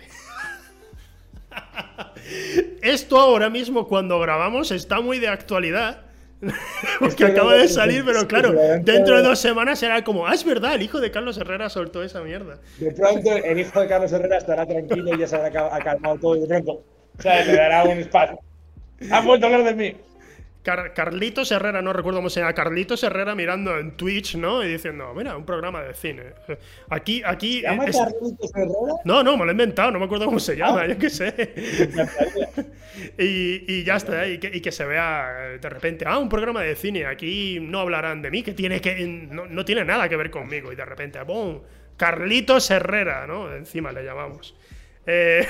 [2.81, 6.03] Esto ahora mismo cuando grabamos está muy de actualidad.
[6.99, 10.75] Porque acaba de salir, pero claro, dentro de dos semanas será como, ah, es verdad,
[10.75, 12.59] el hijo de Carlos Herrera soltó esa mierda.
[12.77, 16.37] De pronto el hijo de Carlos Herrera estará tranquilo y ya se habrá calmado todo
[16.37, 16.71] y de pronto,
[17.17, 18.39] o sea, le dará un espacio.
[19.11, 19.97] Ha vuelto a hablar de mí.
[20.61, 24.63] Carlitos Herrera, no recuerdo cómo se llama, Carlitos Herrera mirando en Twitch, ¿no?
[24.63, 26.23] Y diciendo, mira, un programa de cine.
[26.89, 27.61] Aquí, aquí.
[27.61, 28.93] ¿Se llama Carlitos Herrera?
[29.05, 30.87] No, no, me lo he inventado, no me acuerdo cómo se llama, ah.
[30.87, 31.33] yo qué sé.
[33.17, 37.59] y, ya está, y que, se vea de repente, ah, un programa de cine, aquí
[37.61, 38.95] no hablarán de mí, que tiene que.
[39.07, 40.73] No, tiene nada que ver conmigo.
[40.73, 41.61] Y de repente, ¡pum!
[41.95, 43.53] Carlitos Herrera, ¿no?
[43.53, 44.55] Encima le llamamos.
[45.05, 45.47] Eh,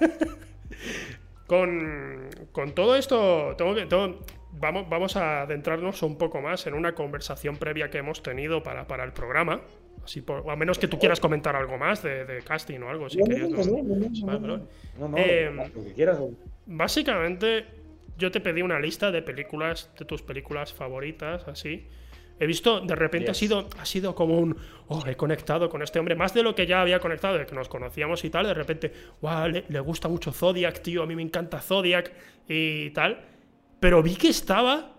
[1.46, 3.86] con, con, todo esto, tengo que,
[4.52, 8.86] vamos, vamos a adentrarnos un poco más en una conversación previa que hemos tenido para,
[8.86, 9.60] para el programa.
[10.04, 13.08] Así a menos que tú quieras comentar algo más de, casting o algo.
[13.10, 13.26] Si no,
[14.38, 14.60] no,
[15.08, 16.18] lo que quieras.
[16.66, 17.66] Básicamente,
[18.16, 21.86] yo te pedí una lista de películas, de tus películas favoritas, así.
[22.38, 24.56] He visto, de repente ha, sido, ha sido como un,
[24.88, 27.54] oh, he conectado con este hombre, más de lo que ya había conectado, de que
[27.54, 31.14] nos conocíamos y tal, de repente, wow, le, le gusta mucho Zodiac, tío, a mí
[31.14, 32.10] me encanta Zodiac
[32.48, 33.20] y tal.
[33.80, 34.94] Pero vi que estaba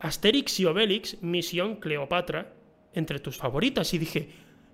[0.00, 2.52] Asterix y Obelix, Misión Cleopatra,
[2.94, 3.92] entre tus favoritas.
[3.94, 4.28] Y dije,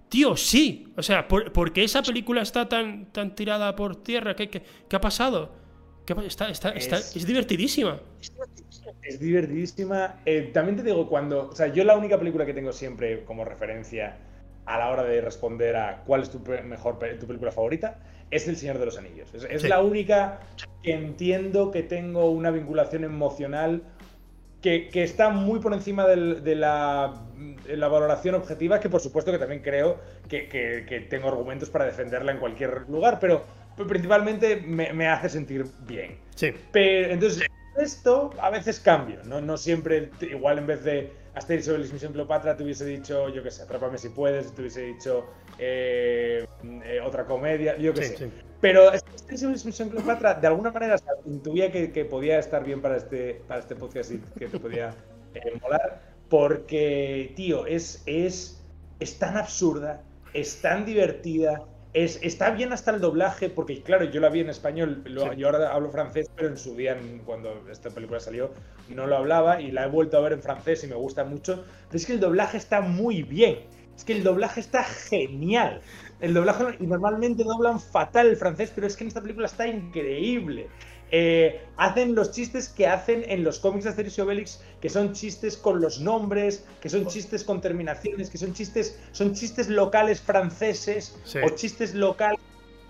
[0.09, 0.93] tío, sí.
[0.97, 4.35] O sea, ¿por, qué esa película está tan, tan tirada por tierra?
[4.37, 4.63] ¿Qué, qué,
[4.97, 5.59] ha pasado?
[6.27, 8.01] está, está, es, divertidísima.
[9.03, 10.21] Es divertidísima.
[10.25, 11.51] Eh, también te digo, cuando.
[11.51, 14.19] O sea, yo la única película que tengo siempre como referencia
[14.67, 17.99] a la hora de responder a cuál es tu mejor tu película favorita
[18.31, 19.33] es El Señor de los Anillos.
[19.35, 20.40] Es, la única
[20.83, 23.83] que entiendo que tengo una vinculación emocional
[24.62, 27.14] que, está muy por encima de, la,
[27.88, 32.88] valoración objetiva, que por supuesto que también creo que, tengo argumentos para defenderla en cualquier
[32.88, 33.45] lugar, pero,
[33.88, 36.19] principalmente me, hace sentir bien.
[36.35, 36.53] Sí.
[36.73, 37.47] Pero, entonces,
[37.79, 39.40] esto a veces cambio, ¿no?
[39.40, 43.43] No siempre, igual en vez de Asterix sobre la Misión Cleopatra, te hubiese dicho, yo
[43.43, 45.27] qué sé, Atrápame si puedes, te hubiese dicho
[45.62, 46.46] eh,
[46.85, 48.31] eh, otra comedia, yo qué sé.
[48.62, 50.96] Pero Asterix sobre la Misión Cleopatra, de alguna manera,
[51.27, 54.94] intuía que, que, podía estar bien para este, para este podcast y que te podía
[55.35, 58.62] eh, molar, porque, tío, es, es,
[59.01, 64.29] es tan absurda, es tan divertida, está bien hasta el doblaje, porque claro, yo la
[64.29, 65.05] vi en español,
[65.37, 66.96] yo ahora hablo francés, pero en su día,
[67.27, 68.51] cuando esta película salió,
[68.88, 71.64] no lo hablaba y la he vuelto a ver en francés y me gusta mucho.
[71.88, 73.59] Pero es que el doblaje está muy bien,
[74.01, 75.83] es que el doblaje está genial.
[76.21, 79.67] El doblaje, y normalmente doblan fatal el francés, pero es que en esta película está
[79.67, 80.69] increíble.
[81.11, 85.13] Eh, hacen los chistes que hacen en los cómics de Asterix y Obelix, que son
[85.13, 90.23] chistes con los nombres, que son chistes con terminaciones, que son chistes, son chistes locales
[90.23, 92.41] franceses o chistes locales,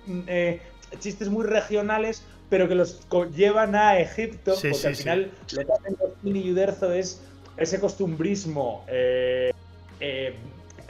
[0.06, 0.60] mm, eh,
[1.00, 3.00] chistes muy regionales, pero que los
[3.34, 7.20] llevan a Egipto, porque al final lo que hacen los y Uderzo es
[7.56, 9.52] ese costumbrismo eh,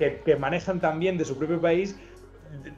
[0.00, 1.94] que, que manejan también de su propio país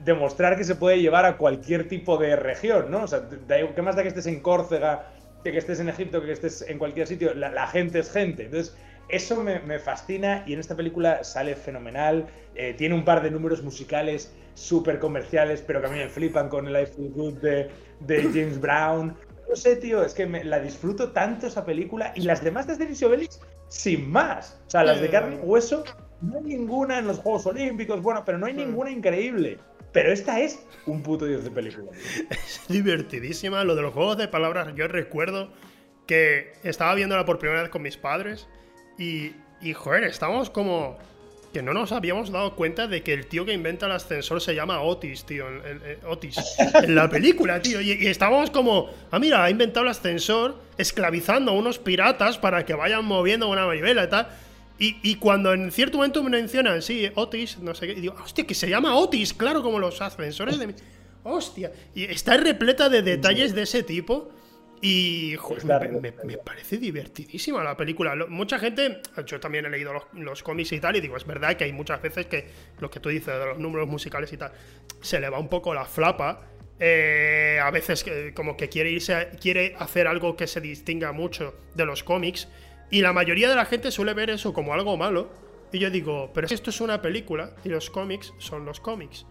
[0.04, 3.04] demostrar que se puede llevar a cualquier tipo de región, ¿no?
[3.04, 5.06] O sea, ¿qué más da que estés en Córcega,
[5.42, 7.34] que, estés en Egipto, que estés en cualquier sitio?
[7.34, 8.44] La, gente es gente.
[8.44, 8.76] Entonces,
[9.08, 12.26] eso me, fascina y en esta película sale fenomenal.
[12.54, 16.48] Eh, tiene un par de números musicales súper comerciales, pero que a mí me flipan
[16.48, 17.70] con el I Feel Good de,
[18.06, 19.16] James Brown.
[19.48, 23.02] No sé, tío, es que la disfruto tanto esa película y las demás de Asterix
[23.02, 23.28] y
[23.68, 24.60] sin más.
[24.66, 25.84] O sea, las de carne y hueso,
[26.22, 29.58] no hay ninguna en los Juegos Olímpicos, bueno, pero no hay ninguna increíble.
[29.92, 31.90] Pero esta es un puto dios de película.
[32.30, 33.62] Es divertidísima.
[33.64, 35.50] Lo de los juegos de palabras, yo recuerdo
[36.06, 38.48] que estaba viéndola por primera vez con mis padres
[38.98, 40.96] y, y joder, estábamos como
[41.52, 44.54] que no nos habíamos dado cuenta de que el tío que inventa el ascensor se
[44.54, 45.44] llama Otis, tío.
[46.08, 46.36] Otis.
[46.82, 47.80] En la película, tío.
[47.80, 52.64] Y, y, estábamos como, ah, mira, ha inventado el ascensor esclavizando a unos piratas para
[52.64, 54.28] que vayan moviendo una manivela y tal.
[54.78, 58.44] Y, cuando en cierto momento me mencionan, sí, Otis, no sé qué, y digo, hostia,
[58.44, 60.74] que se llama Otis, claro, como los ascensores de mi...
[61.22, 64.32] Hostia, y está repleta de detalles de ese tipo.
[64.84, 65.92] Y joder,
[66.24, 68.16] me, parece divertidísima la película.
[68.28, 71.62] mucha gente, yo también he leído los, cómics y tal, y digo, es verdad que
[71.62, 72.48] hay muchas veces que
[72.80, 74.50] lo que tú dices de los números musicales y tal,
[75.00, 76.48] se le va un poco la flapa.
[76.80, 78.04] Eh, a veces
[78.34, 82.48] como que quiere irse, quiere hacer algo que se distinga mucho de los cómics.
[82.92, 85.30] Y la mayoría de la gente suele ver eso como algo malo.
[85.72, 89.24] Y yo digo, pero esto es una película y los cómics son los cómics.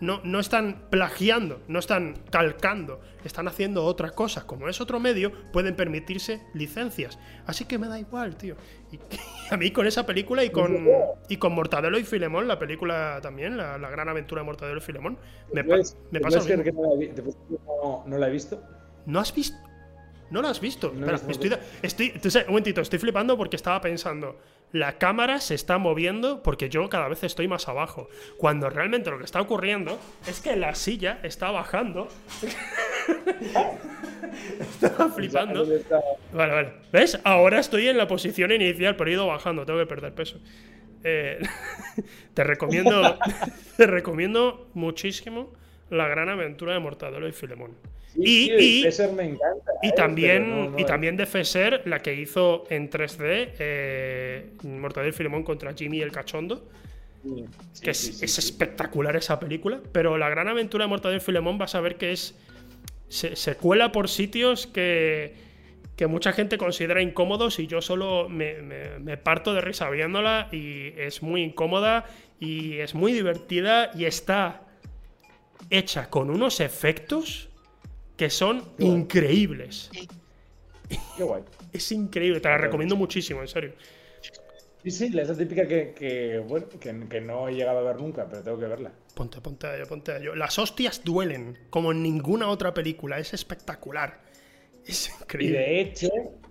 [0.00, 4.46] No, no están plagiando, no están calcando, están haciendo otra cosa.
[4.46, 7.18] Como es otro medio, pueden permitirse licencias.
[7.44, 8.54] Así que me da igual, tío.
[8.92, 9.00] Y,
[9.50, 10.86] a mí con esa película y con,
[11.28, 15.18] y con Mortadelo y Filemón, la película también, la, gran aventura de Mortadelo y Filemón,
[15.52, 16.38] me, me pasa
[17.66, 18.62] no, no la he visto?
[19.06, 19.67] ¿No has visto?
[20.30, 20.92] No lo has visto.
[21.82, 24.38] estoy, estoy, un momentito, estoy flipando porque estaba pensando.
[24.72, 28.08] La cámara se está moviendo porque yo cada vez estoy más abajo.
[28.36, 32.08] Cuando realmente lo que está ocurriendo es que la silla está bajando.
[34.60, 35.66] estaba flipando.
[36.32, 36.72] Vale, vale.
[36.92, 37.18] ¿Ves?
[37.24, 39.64] Ahora estoy en la posición inicial, pero he ido bajando.
[39.64, 40.38] Tengo que perder peso.
[41.02, 41.38] Eh,
[42.34, 43.18] te recomiendo.
[43.78, 45.54] te recomiendo muchísimo
[45.88, 47.74] la gran aventura de Mortadelo y Filemón
[48.18, 48.82] y, y,
[49.14, 49.72] me encanta.
[49.82, 49.92] Y, ¿eh?
[49.94, 55.72] también, y también de Fesser, la que hizo en 3D eh, Mortadelo y Filemón contra
[55.72, 56.68] Jimmy el Cachondo.
[57.80, 59.80] que es, espectacular esa película.
[59.92, 62.34] Pero la gran aventura de Mortadelo y Filemón vas a ver que es.
[63.08, 65.32] Se, cuela por sitios que,
[65.96, 68.60] que mucha gente considera incómodos y yo solo me,
[69.00, 72.04] me, parto de risa viéndola y es muy incómoda
[72.38, 74.60] y es muy divertida y está
[75.70, 77.47] hecha con unos efectos
[78.18, 79.90] que son increíbles.
[81.16, 81.42] Qué guay.
[81.72, 83.72] Es increíble, te la recomiendo muchísimo, en serio.
[84.82, 88.42] Sí, sí, la es típica que, bueno, que, no he llegado a ver nunca, pero
[88.42, 88.90] tengo que verla.
[89.14, 90.34] Ponte, ponte a ello, ponte a ello.
[90.34, 94.20] Las hostias duelen, como en ninguna otra película, es espectacular.
[94.86, 95.58] Es increíble.
[95.58, 96.08] Y de hecho,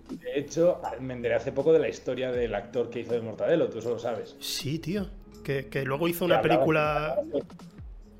[0.08, 3.68] de hecho, me enteré hace poco de la historia del actor que hizo de Mortadelo,
[3.68, 4.36] tú solo sabes.
[4.38, 5.08] Sí, tío.
[5.42, 7.16] Que, luego hizo una película.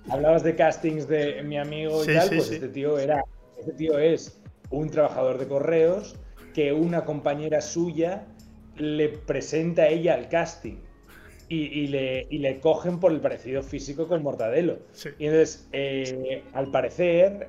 [0.09, 3.23] Hablabas de castings de mi amigo y tal, pues este tío era
[3.59, 4.41] este tío es
[4.71, 6.17] un trabajador de correos
[6.55, 8.27] que una compañera suya
[8.77, 10.77] le presenta a ella al casting
[11.51, 14.81] y, le, le, cogen por el parecido físico con Mortadelo.
[15.19, 17.49] Y entonces, eh, al parecer,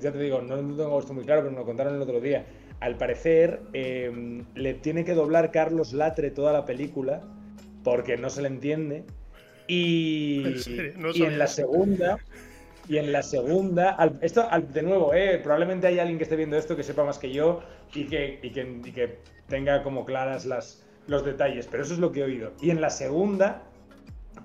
[0.00, 2.46] ya te digo, no, tengo esto muy claro, pero me lo contaron el otro día.
[2.78, 7.22] Al parecer, em, le tiene que doblar Carlos Latre toda la película
[7.82, 9.04] porque no se le entiende.
[9.66, 10.44] Y,
[11.14, 12.18] y en la segunda,
[12.88, 16.76] y en la segunda, esto de nuevo, eh, probablemente hay alguien que esté viendo esto
[16.76, 17.62] que sepa más que yo
[17.94, 19.18] y que, que,
[19.48, 22.52] tenga como claras las, los detalles, pero eso es lo que he oído.
[22.60, 23.62] Y en la segunda,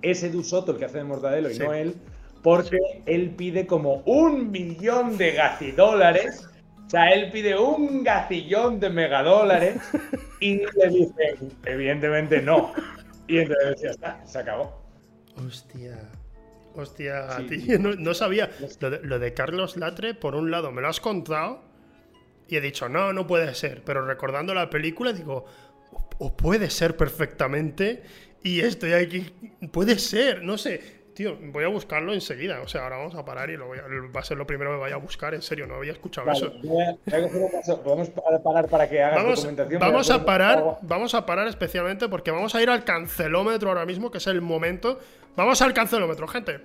[0.02, 1.96] es Edu Soto el que hace de Mortadelo y no él,
[2.44, 6.48] porque él pide como un millón de gacidólares.
[6.86, 9.78] O sea, él pide un gacillón de megadólares
[10.40, 12.72] y le dicen, evidentemente no.
[13.28, 14.82] Y entonces ya está, se acabó.
[15.46, 15.98] Hostia.
[16.78, 18.52] Hostia, tío, no, sabía.
[19.02, 21.64] Lo de, Carlos Latre, por un lado, me lo has contado
[22.48, 23.84] y he dicho, no, no puede ser.
[23.84, 25.46] Pero recordando la película, digo,
[26.20, 28.04] o, puede ser perfectamente.
[28.44, 29.26] Y estoy aquí,
[29.72, 30.97] puede ser, no sé.
[31.18, 32.62] Tío, voy a buscarlo enseguida.
[32.62, 34.94] O sea, ahora vamos a parar y lo va a ser lo primero que vaya
[34.94, 35.34] a buscar.
[35.34, 36.54] En serio, no había escuchado eso.
[37.84, 39.80] Vamos a parar para que hagas vamos, documentación.
[39.80, 44.12] Vamos a parar, vamos a parar especialmente porque vamos a ir al cancelómetro ahora mismo,
[44.12, 45.00] que es el momento
[45.36, 46.60] Vamos al cancelómetro, gente.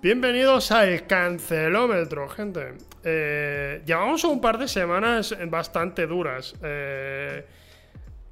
[0.00, 2.74] Bienvenidos al cancelómetro, gente.
[3.02, 6.54] Eh, llevamos un par de semanas bastante duras.
[6.62, 7.44] Eh,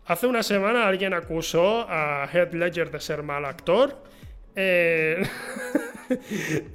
[0.04, 4.00] hace una semana alguien acusó a Heath Ledger de ser mal actor.
[4.54, 5.28] Eh,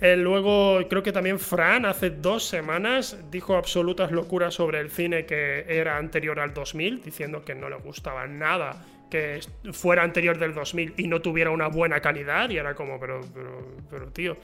[0.17, 5.67] luego, creo que también Fran hace dos semanas dijo absolutas locuras sobre el cine que
[5.69, 9.41] era anterior al 2000, diciendo que no le gustaba nada que
[9.73, 12.49] fuera anterior del 2000 y no tuviera una buena calidad.
[12.49, 14.38] Y era como, pero, pero, pero tío.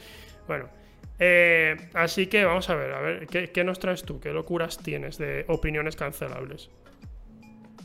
[0.47, 0.69] Bueno.
[1.19, 4.19] Eh, así que vamos a ver, a ver, ¿qué, nos traes tú?
[4.19, 6.69] ¿Qué locuras tienes de opiniones cancelables?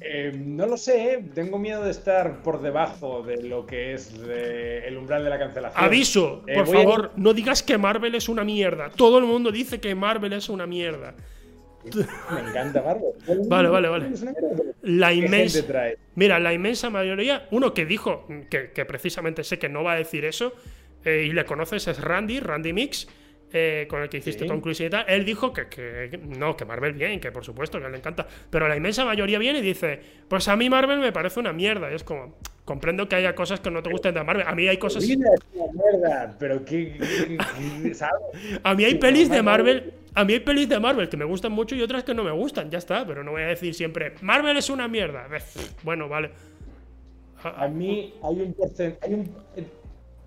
[0.01, 4.99] Eh, no lo sé, tengo miedo de estar por debajo de lo que es el
[4.99, 5.83] umbral de la cancelación.
[5.83, 8.91] Aviso, eh, por favor, no digas que Marvel es una mierda.
[8.91, 11.15] Todo el mundo dice que Marvel es una mierda.
[11.85, 13.13] Me encanta Marvel.
[13.49, 14.11] Vale, vale, vale.
[14.83, 15.65] La inmensa.
[16.15, 20.25] Mira, la inmensa mayoría, uno que dijo, que, precisamente sé que no va a decir
[20.25, 20.53] eso,
[21.05, 23.09] y le conoces, es Randy, Randy Mix
[23.55, 26.95] eh, con el que hiciste Tom Cruise y tal, él dijo que, no, que Marvel
[26.95, 28.27] bien, que por supuesto, que le encanta.
[28.49, 31.93] Pero la inmensa mayoría viene y dice, pues a mí Marvel me parece una mierda.
[31.93, 34.47] Y es como, comprendo que haya cosas que no te gusten de Marvel.
[34.47, 35.05] A mí hay cosas...
[36.39, 36.97] pero ¿qué,
[38.63, 39.95] a mí hay pelis de Marvel...
[40.15, 42.33] A mí hay pelis de Marvel que me gustan mucho y otras que no me
[42.33, 45.27] gustan, ya está, pero no voy a decir siempre, Marvel es una mierda.
[45.83, 46.31] Bueno, vale.
[47.43, 49.25] A mí hay un porcentaje,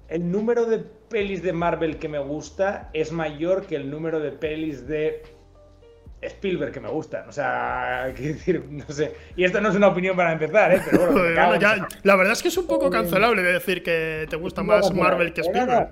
[0.10, 4.32] el número de pelis de Marvel que me gusta es mayor que el número de
[4.32, 5.24] pelis de
[6.22, 7.28] Spielberg que me gustan.
[7.28, 9.14] O sea, quiero decir, no sé.
[9.36, 10.82] Y esto no es una opinión para empezar, ¿eh?
[10.90, 11.20] Pero bueno,
[12.04, 15.42] la verdad es que es un poco cancelable decir que te gusta más Marvel que
[15.42, 15.90] Spielberg.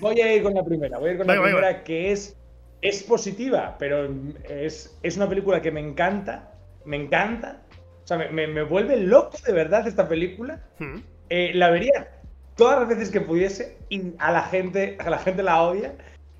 [0.00, 0.98] Voy a ir con la primera.
[0.98, 2.36] Voy a ir con la primera que es,
[2.82, 4.08] es positiva, pero
[4.48, 6.52] es, es una película que me encanta.
[6.84, 7.62] Me encanta.
[8.04, 10.62] O sea, me, me, vuelve loco de verdad esta película.
[10.78, 10.98] Hmm.
[11.28, 12.15] Eh, la vería
[12.56, 15.94] todas las veces que pudiese y a la gente, a la gente la odia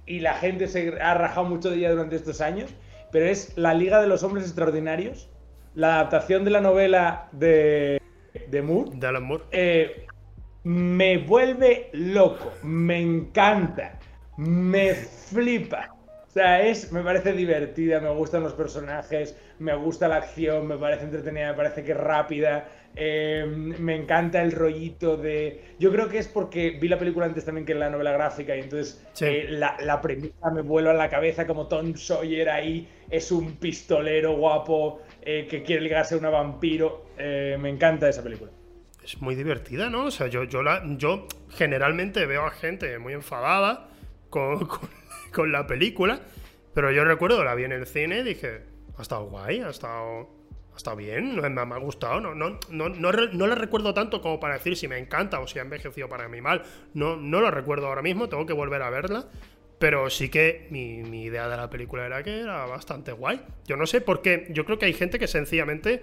[0.07, 2.70] y la gente se ha rajado mucho de ella durante estos años,
[3.12, 5.29] pero es La Liga de los Hombres Extraordinarios,
[5.74, 8.00] la adaptación de la novela de,
[8.48, 8.90] de Moore.
[8.94, 9.44] De Alan Moore.
[9.52, 10.07] Eh,
[10.64, 13.98] me vuelve loco, me encanta,
[14.37, 15.94] me flipa.
[16.26, 20.76] O sea, es, me parece divertida, me gustan los personajes, me gusta la acción, me
[20.76, 25.74] parece entretenida, me parece que es rápida, Em, me encanta el rollito de.
[25.78, 28.61] Yo creo que es porque vi la película antes también que la novela gráfica y
[28.61, 33.56] entonces eh, la, premisa me vuelve a la cabeza como Tom Sawyer ahí es un
[33.56, 37.04] pistolero guapo eh, que quiere ligarse a una vampiro.
[37.18, 38.50] Eh, me encanta esa película.
[39.04, 40.06] Es muy divertida, ¿no?
[40.06, 43.88] O sea, yo, yo, la, yo generalmente veo a gente muy enfadada
[44.30, 44.66] con,
[45.32, 46.20] con la película,
[46.72, 48.62] pero yo recuerdo, la vi en el cine y dije,
[48.96, 50.36] ha estado guay, ha estado
[50.76, 52.20] está bien, me, me ha gustado.
[52.20, 55.46] No, no, no, no, no, la recuerdo tanto como para decir si me encanta o
[55.46, 56.62] si ha envejecido para mí mal.
[56.94, 59.26] No, no lo recuerdo ahora mismo, tengo que volver a verla.
[59.78, 63.42] Pero sí que mi, mi, idea de la película era que era bastante guay.
[63.66, 64.46] Yo no sé por qué.
[64.50, 66.02] Yo creo que hay gente que sencillamente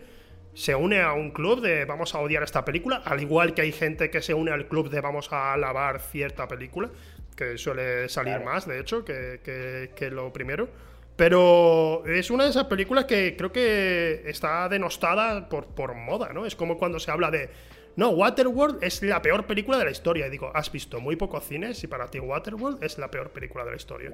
[0.54, 3.72] se une a un club de vamos a odiar esta película, al igual que hay
[3.72, 6.92] gente que se une al club de vamos a alabar cierta película,
[7.36, 10.70] que suele salir más, de hecho, que, que, que lo primero.
[11.16, 16.46] Pero es una de esas películas que creo que está denostada por, por moda, ¿no?
[16.46, 17.50] Es como cuando se habla de.
[17.96, 20.26] No, Waterworld es la peor película de la historia.
[20.26, 23.64] Y digo, has visto muy pocos cines y para ti Waterworld es la peor película
[23.64, 24.12] de la historia.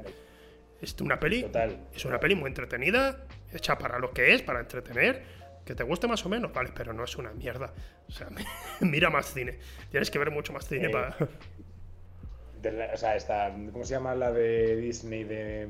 [0.82, 1.50] Es una peli.
[1.94, 5.40] Es una peli muy entretenida, hecha para lo que es, para entretener.
[5.66, 7.74] Que te guste más o menos, vale, pero no es una mierda.
[8.08, 8.28] O sea,
[8.82, 9.60] mira más cine.
[9.90, 11.16] Tienes que ver mucho más cine para.
[12.94, 13.54] o sea, esta.
[13.72, 15.24] ¿Cómo se llama la de Disney?
[15.24, 15.68] De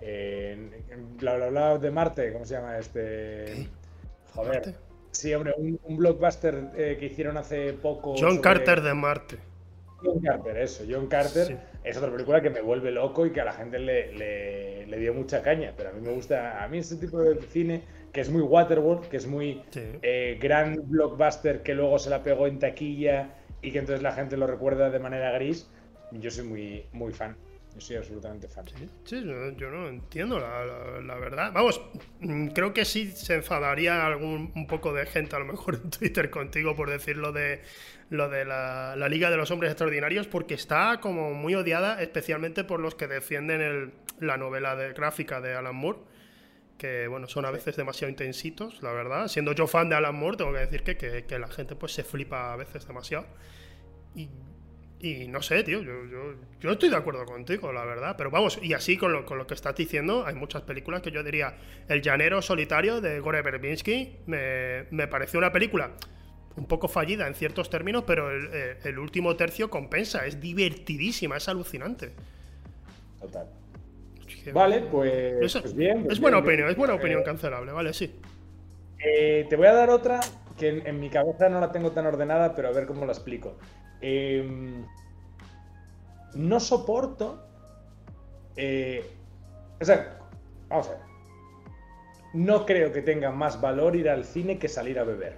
[0.00, 3.68] bla bla bla de Marte, ¿cómo se llama este?
[4.34, 4.74] Joder.
[5.10, 8.14] Sí, hombre, un, blockbuster eh, que hicieron hace poco.
[8.18, 9.36] John Carter de Marte.
[10.02, 10.84] John Carter, eso.
[10.88, 14.12] John Carter es otra película que me vuelve loco y que a la gente le,
[14.86, 15.72] le, dio mucha caña.
[15.76, 17.82] Pero a mí me gusta, a mí este tipo de cine
[18.12, 22.46] que es muy Waterworld, que es muy eh, gran blockbuster que luego se la pegó
[22.46, 25.68] en taquilla y que entonces la gente lo recuerda de manera gris.
[26.12, 27.36] Yo soy muy, muy fan
[27.76, 28.64] soy absolutamente fan.
[29.04, 29.22] Sí,
[29.56, 31.52] yo, no entiendo la, verdad.
[31.52, 31.80] Vamos,
[32.20, 35.90] mm, creo que sí se enfadaría algún un poco de gente a lo mejor en
[35.90, 37.62] Twitter contigo por decir lo de
[38.10, 42.80] lo de la, Liga de los Hombres Extraordinarios porque está como muy odiada especialmente por
[42.80, 45.98] los que defienden el, la novela de, gráfica de Alan Moore
[46.78, 49.26] que bueno, son a veces demasiado intensitos, la verdad.
[49.26, 51.90] Siendo yo fan de Alan Moore, tengo que decir que, que, que la gente pues
[51.92, 53.26] se flipa a veces demasiado.
[54.14, 54.28] Y
[55.00, 58.16] y no sé, tío, yo, yo, yo, estoy de acuerdo contigo, la verdad.
[58.18, 61.12] Pero vamos, y así con lo, con lo que estás diciendo, hay muchas películas que
[61.12, 61.54] yo diría.
[61.88, 65.92] El Llanero Solitario de Gore Verbinski me, me pareció una película
[66.56, 70.26] un poco fallida en ciertos términos, pero el, eh, el, último tercio compensa.
[70.26, 72.10] Es divertidísima, es alucinante.
[73.20, 73.46] Total.
[74.52, 76.06] Vale, pues, pues bien.
[76.10, 78.18] es buena opinión, es buena opinión cancelable, vale, sí.
[78.98, 80.20] Eh, te voy a dar otra
[80.58, 83.12] que en, en mi cabeza no la tengo tan ordenada, pero a ver cómo la
[83.12, 83.58] explico.
[84.00, 84.84] Em,
[86.34, 87.42] no soporto.
[88.56, 89.04] Eh,
[89.80, 90.18] o sea,
[90.68, 91.00] vamos a ver.
[92.34, 95.34] No creo que tenga más valor ir al cine que salir a beber.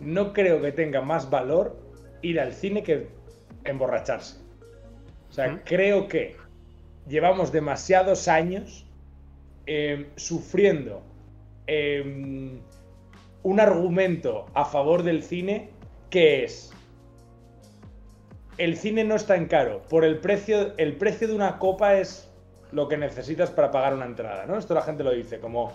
[0.00, 1.76] No creo que tenga más valor
[2.22, 3.08] ir al cine que
[3.64, 4.36] emborracharse.
[5.30, 6.36] O sea, creo que
[7.08, 8.86] llevamos demasiados años
[9.66, 11.02] em, sufriendo
[11.66, 12.60] em,
[13.42, 15.70] un argumento a favor del cine
[16.14, 16.72] que es
[18.56, 19.82] el cine no está en caro.
[19.90, 22.30] Por el precio, el precio de una copa es
[22.70, 24.56] lo que necesitas para pagar una entrada, ¿no?
[24.56, 25.72] Esto la gente lo dice, como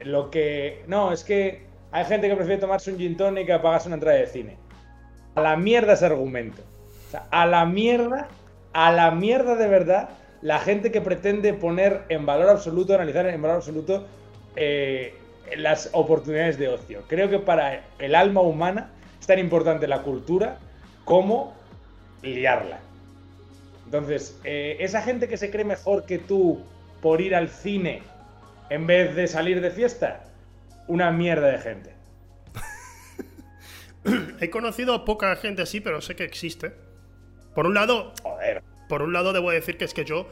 [0.00, 0.84] lo que.
[0.86, 1.62] No, es que
[1.92, 4.58] hay gente que prefiere tomarse un gin tonic que pagarse una entrada de cine.
[5.34, 6.60] A la mierda ese argumento.
[7.30, 8.28] A la mierda,
[8.74, 10.10] a la mierda de verdad,
[10.42, 14.06] la gente que pretende poner en valor absoluto, analizar en valor absoluto
[14.56, 15.14] eh,
[15.56, 17.02] las oportunidades de ocio.
[17.08, 18.90] Creo que para el alma humana
[19.20, 20.58] es tan importante la cultura
[21.04, 21.54] como
[22.22, 22.80] liarla.
[23.84, 26.60] Entonces, eh, esa gente que se cree mejor que tú
[27.02, 28.02] por ir al cine
[28.68, 30.24] en vez de salir de fiesta,
[30.86, 31.94] una mierda de gente.
[34.40, 36.72] He conocido a poca gente así, pero sé que existe.
[37.54, 38.62] Por un lado, Joder.
[38.88, 40.28] por un lado debo decir que es que yo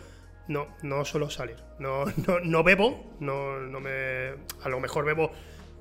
[0.46, 1.56] no, no suelo salir.
[1.78, 4.34] No, no, no bebo, no, no me.
[4.62, 5.32] A lo mejor bebo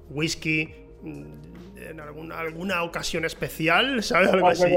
[0.09, 0.86] whisky
[1.75, 4.29] en alguna, alguna ocasión especial, ¿sabes?
[4.29, 4.69] Algo así.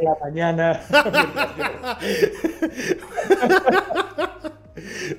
[0.00, 0.80] La mañana.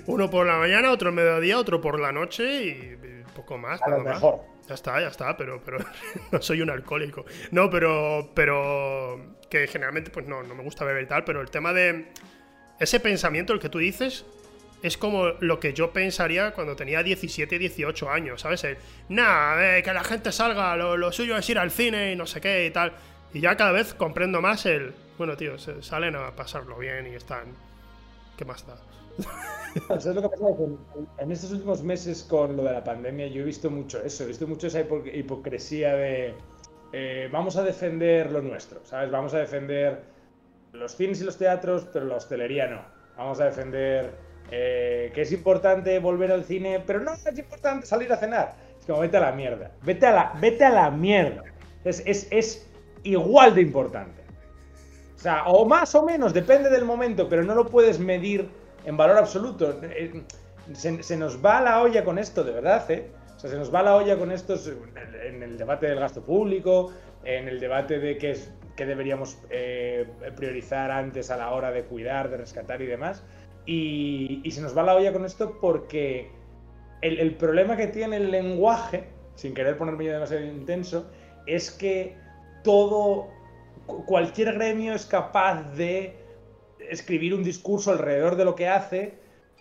[0.08, 2.98] Uno por la mañana, otro en mediodía, otro por la noche y
[3.36, 3.82] poco más.
[3.82, 4.16] A lo más.
[4.16, 4.42] mejor.
[4.68, 5.80] Ya está, ya está, pero, pero
[6.32, 7.26] no soy un alcohólico.
[7.52, 11.50] No, pero, pero que generalmente pues no, no me gusta beber y tal, pero el
[11.50, 12.08] tema de
[12.80, 14.26] ese pensamiento, el que tú dices,
[14.84, 18.66] es como lo que yo pensaría cuando tenía 17, 18 años, ¿sabes?
[19.10, 22.28] Nah, eh, que la gente salga, lo, lo suyo es ir al cine y no
[22.28, 22.94] sé qué y tal.
[23.34, 27.58] Y ya cada vez comprendo más el, bueno, tío, salen a pasarlo bien y están...
[28.38, 28.78] ¿Qué más da?
[30.00, 30.46] ¿Sabes lo que pasa?
[30.58, 34.24] Que en, estos últimos meses con lo de la pandemia yo he visto mucho eso,
[34.24, 36.34] he visto mucho esa hipo- hipocresía de
[36.92, 39.12] eh, vamos a defender lo nuestro, ¿sabes?
[39.12, 40.04] Vamos a defender
[40.74, 42.82] los cines y los teatros, pero la hostelería no.
[43.18, 44.12] Vamos a defender
[44.56, 48.54] eh, que es importante volver al cine, pero no es importante salir a cenar.
[48.80, 51.44] Es como vete a la mierda, vete a la, vete a la mierda.
[51.84, 52.70] Es, es, es
[53.02, 54.22] igual de importante.
[55.16, 58.48] O sea, o más o menos, depende del momento, pero no lo puedes medir
[58.86, 59.80] en valor absoluto.
[59.82, 60.22] Eh,
[60.74, 63.10] Se, nos va la olla con esto, de verdad, ¿eh?
[63.36, 64.56] O sea, se nos va la olla con esto
[65.26, 66.94] en el debate del gasto público,
[67.26, 71.84] en el debate de qué, es, qué deberíamos eh, priorizar antes a la hora de
[71.84, 73.24] cuidar, de rescatar y demás.
[73.66, 76.30] Y, se nos va la olla con esto porque
[77.02, 79.06] el, problema que tiene el lenguaje,
[79.36, 81.10] sin querer ponerme yo demasiado intenso,
[81.46, 82.16] es que
[82.64, 83.30] todo,
[83.86, 86.16] cu- cualquier gremio es capaz de
[86.90, 89.14] escribir un discurso alrededor de lo que hace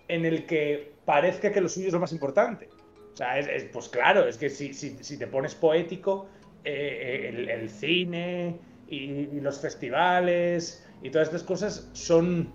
[0.08, 2.68] en el que parezca que lo suyo es lo más importante.
[3.12, 6.26] O sea, es, es- pues claro, es que si, si- si te pones poético,
[6.64, 8.56] eh, el, el cine
[8.88, 12.52] y, y los festivales y todas estas cosas son,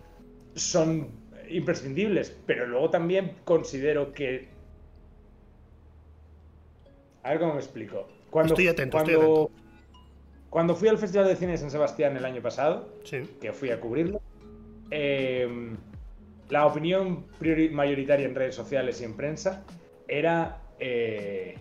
[0.56, 1.10] son
[1.50, 4.48] imprescindibles, pero luego también considero que...
[7.24, 8.08] A ver cómo me explico.
[8.30, 9.52] Cuando, Estoy atento, estoy cuando, atento.
[10.50, 13.22] cuando fui al Festival de Cine de San Sebastián el año pasado, Sí.
[13.41, 14.22] que fui a cubrirlo,
[14.91, 15.76] eh,
[16.50, 17.26] la opinión
[17.72, 19.64] mayoritaria en redes sociales y en prensa
[20.08, 21.58] era eh,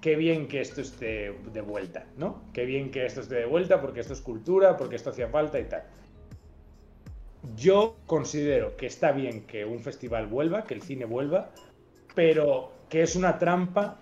[0.00, 2.42] qué bien que esto esté de vuelta, ¿no?
[2.52, 5.60] Qué bien que esto esté de vuelta porque esto es cultura, porque esto hacía falta
[5.60, 5.84] y tal.
[7.56, 11.50] Yo considero que está bien que un festival vuelva, que el cine vuelva,
[12.14, 13.98] pero que es una trampa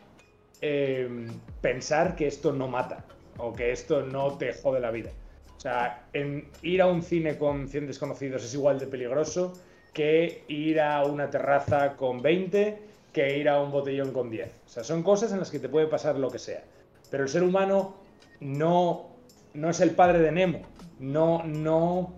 [0.61, 1.29] eh,
[1.61, 3.05] pensar que esto no mata
[3.37, 5.11] o que esto no te jode la vida.
[5.57, 6.07] O sea,
[6.63, 9.53] ir a un cine con 100 desconocidos es igual de peligroso
[9.93, 12.79] que ir a una terraza con 20,
[13.13, 14.49] que ir a un botellón con 10.
[14.67, 16.63] O sea, son cosas en las que te puede pasar lo que sea.
[17.11, 17.97] Pero el ser humano
[18.41, 19.09] no,
[19.55, 20.63] no es el padre de Nemo.
[21.01, 22.15] No, no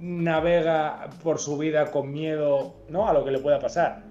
[0.00, 3.06] navega por su vida con miedo ¿no?
[3.06, 4.04] a lo que le pueda pasar.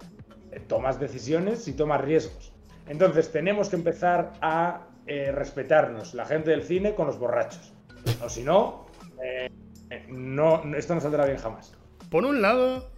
[0.51, 2.53] Eh, Tomas decisiones y tomas riesgos.
[2.87, 7.73] Entonces tenemos que empezar a eh, respetarnos, la gente del cine, con los borrachos.
[8.23, 8.85] O si no,
[9.23, 9.49] eh,
[10.07, 11.73] no, esto no saldrá bien jamás.
[12.09, 12.89] Por un lado,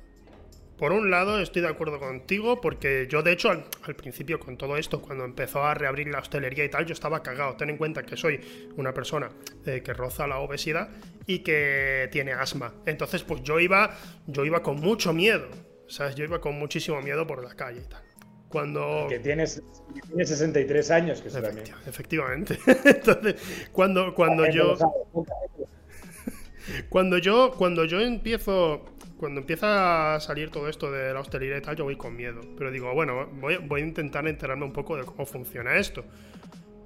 [0.77, 3.65] por un lado estoy de acuerdo contigo porque yo de hecho al,
[3.95, 7.55] principio con todo esto, cuando empezó a reabrir la hostelería y tal, yo estaba cagado.
[7.55, 8.41] Ten en cuenta que soy
[8.77, 9.29] una persona
[9.63, 10.89] que roza la obesidad
[11.25, 12.73] y que tiene asma.
[12.85, 13.95] Entonces pues yo iba,
[14.27, 15.47] yo iba con mucho miedo.
[15.87, 16.15] ¿Sabes?
[16.15, 18.01] Yo iba con muchísimo miedo por la calle y tal.
[18.47, 19.07] cuando...
[19.09, 19.61] Que tienes,
[20.07, 21.67] tienes 63 años, que eso también.
[21.85, 22.57] Efectivamente.
[22.85, 23.35] Entonces,
[23.71, 24.77] cuando, cuando yo...
[26.89, 28.85] Cuando yo, cuando yo empiezo
[29.21, 32.41] cuando empieza a salir todo esto de la hostelería y tal, yo voy con miedo.
[32.57, 36.03] Pero digo, bueno, voy, voy, a intentar enterarme un poco de cómo funciona esto.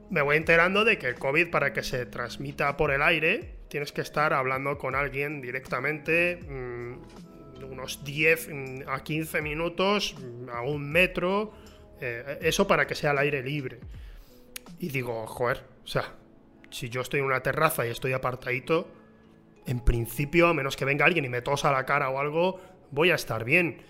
[0.10, 3.92] Me voy enterando de que el COVID, para que se transmita por el aire, tienes
[3.92, 6.94] que estar hablando con alguien directamente mmm,
[7.70, 11.52] unos 10 mm, a 15 minutos, mm, a un metro.
[12.00, 13.82] Eh, eso para que sea al aire libre.
[14.80, 16.14] Y digo, joder, o sea,
[16.70, 18.88] si yo estoy en una terraza y estoy apartadito,
[19.66, 22.62] en principio, a menos que venga alguien y me tosa la cara o algo,
[22.92, 23.82] voy a estar bien.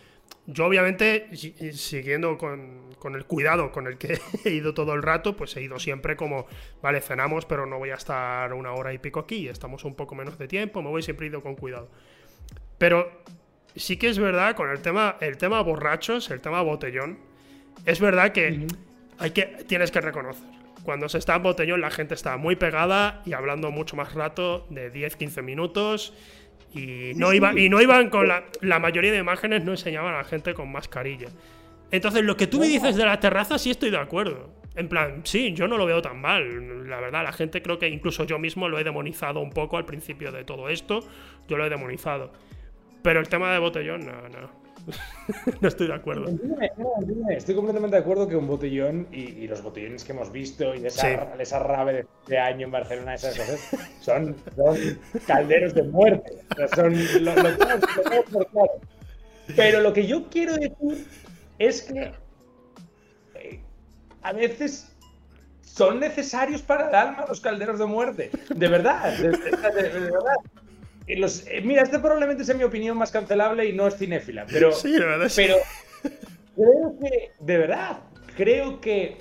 [0.48, 1.30] Yo obviamente,
[1.74, 5.78] siguiendo con, el cuidado con el que he ido todo el rato, pues he ido
[5.78, 6.48] siempre como,
[6.82, 10.16] vale, cenamos, pero no voy a estar una hora y pico aquí, estamos un poco
[10.16, 11.90] menos de tiempo, me voy siempre ido con cuidado.
[12.80, 13.22] Pero
[13.76, 17.20] sí que es verdad, con el tema, el tema borrachos, el tema botellón,
[17.86, 18.66] es verdad que,
[19.20, 23.22] hay que tienes que reconocer cuando se está en botellón la gente está muy pegada
[23.26, 26.14] y hablando mucho más rato, de 10-15 minutos.
[26.74, 30.18] Y no, iba, y no iban con la, la mayoría de imágenes, no enseñaban a
[30.20, 31.30] la gente con mascarilla.
[31.92, 34.50] Entonces, lo que tú me dices de la terraza, sí estoy de acuerdo.
[34.76, 36.90] En plan, sí, yo no lo veo tan mal.
[36.90, 39.86] La verdad, la gente creo que incluso yo mismo lo he demonizado un poco al
[39.86, 41.00] principio de todo esto.
[41.48, 42.32] Yo lo he demonizado.
[43.02, 44.66] Pero el tema de botellón, no, no.
[45.62, 46.28] no estoy de acuerdo.
[47.30, 51.36] Estoy completamente de acuerdo que un botellón y, los botellones que hemos visto y esa,
[51.40, 54.36] esa rave de, año en Barcelona, esas cosas, son,
[55.26, 56.34] calderos de muerte.
[56.76, 56.94] son
[59.56, 61.08] Pero lo que yo quiero decir
[61.60, 62.14] es que
[63.36, 63.60] eh,
[64.22, 64.92] a veces
[65.62, 68.32] son necesarios para el alma los calderos de muerte.
[68.50, 70.36] De verdad, de verdad.
[71.08, 74.92] Eh, mira, este probablemente sea mi opinión más cancelable y no es cinéfila, pero, sí,
[74.92, 75.56] verdad, pero
[76.56, 78.00] creo que, de verdad,
[78.36, 79.20] creo que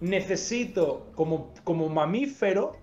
[0.00, 2.76] necesito como, como mamífero,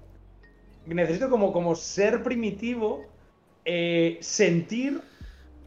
[0.85, 3.05] necesito como, como ser primitivo,
[3.63, 5.01] eh, sentir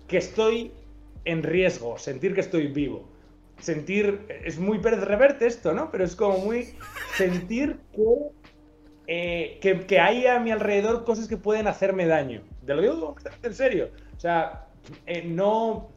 [0.06, 0.72] que estoy
[1.24, 3.08] en riesgo, sentir que estoy vivo.
[3.58, 5.90] Sentir, es muy Pérez Reverte esto, ¿no?
[5.90, 6.74] Pero es como muy
[7.16, 8.30] sentir que
[9.12, 12.42] eh, que, hay a mi alrededor cosas que pueden hacerme daño.
[12.64, 13.90] Te lo digo en serio.
[14.16, 14.68] O sea,
[15.04, 15.88] eh, no.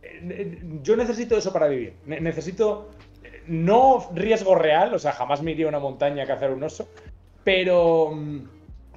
[0.00, 1.96] Eh, yo necesito eso para vivir.
[2.06, 2.90] necesito.
[3.48, 6.88] No riesgo real, o sea, jamás me iría a una montaña a cazar un oso.
[7.42, 8.16] Pero.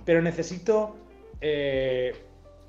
[0.05, 0.95] Pero necesito.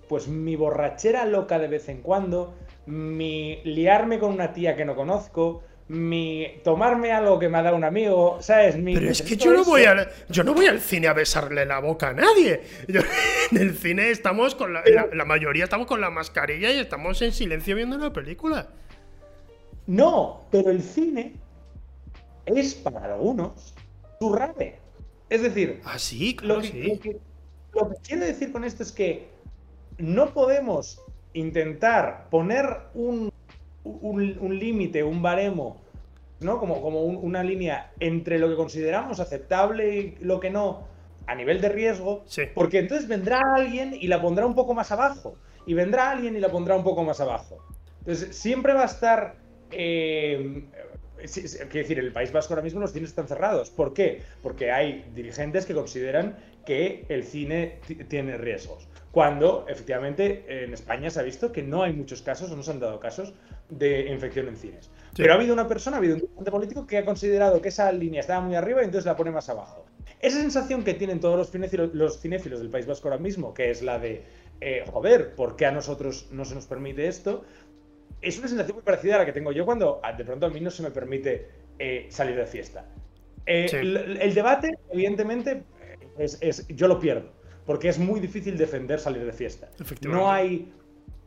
[0.09, 2.55] pues mi borrachera loca de vez en cuando.
[2.87, 7.77] Mi liarme con una tía que no conozco mi tomarme algo que me ha dado
[7.77, 8.77] un amigo, ¿sabes?
[8.83, 11.81] Pero es que yo no, voy al, yo no voy al cine a besarle la
[11.81, 12.63] boca a nadie.
[13.51, 14.83] en el cine estamos con la,
[15.13, 18.69] la, mayoría estamos con la mascarilla y estamos en silencio viendo la película.
[19.87, 21.35] No, pero el cine
[22.47, 23.75] es para algunos
[24.19, 24.79] su rave.
[25.29, 27.21] Es decir, ah, sí, claro, lo, que,
[27.75, 29.29] lo que quiero decir con esto es que
[29.99, 31.04] no podemos
[31.35, 33.31] intentar poner un
[33.85, 35.81] un, límite, un baremo,
[36.41, 36.59] ¿no?
[36.59, 40.87] Como, como una línea entre lo que consideramos aceptable y lo que no,
[41.27, 42.25] a nivel de riesgo,
[42.55, 46.41] porque entonces vendrá alguien y la pondrá un poco más abajo, y vendrá alguien y
[46.41, 47.59] la pondrá un poco más abajo.
[48.01, 49.37] Entonces, siempre va a estar...
[49.71, 50.65] Eh,
[51.17, 53.71] quiero decir, el País Vasco ahora mismo los cines están cerrados.
[53.71, 54.21] ¿Por qué?
[54.43, 58.87] Porque hay dirigentes que consideran que el cine tiene riesgos.
[59.15, 62.73] Cuando, efectivamente, en España se ha visto que no hay muchos casos, o no se
[62.73, 63.33] han dado casos,
[63.69, 64.91] de infección en cines.
[65.17, 67.93] Pero ha habido una persona, ha habido un dirigente político que ha considerado que esa
[67.93, 69.87] línea estaba muy arriba y entonces la pone más abajo.
[70.19, 73.71] Esa sensación que tienen todos los cinéfilos, los cinéfilos del País Vasco ahora mismo, que
[73.71, 74.25] es la de,
[74.61, 77.45] eh, joder, ¿por qué a nosotros no se nos permite esto?
[78.21, 80.51] Es una sensación muy parecida a la que tengo yo cuando ah, de pronto a
[80.51, 82.85] mí no se me permite eh, salir de fiesta.
[83.47, 85.63] Eh, el, debate, evidentemente,
[86.19, 89.71] es, yo lo pierdo porque es muy difícil defender salir de fiesta.
[90.03, 90.73] No hay,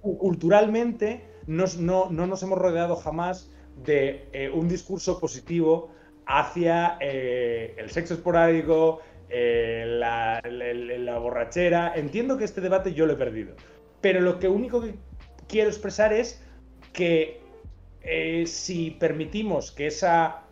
[0.01, 3.49] culturalmente, no, no, nos hemos rodeado jamás
[3.83, 5.91] de eh, un discurso positivo
[6.25, 11.93] hacia eh, el sexo esporádico, eh, la, la, borrachera.
[11.95, 13.55] Entiendo que este debate yo lo he perdido,
[14.01, 14.95] pero lo que único que
[15.47, 16.41] quiero expresar es
[16.93, 17.41] que
[18.45, 20.43] si permitimos que esa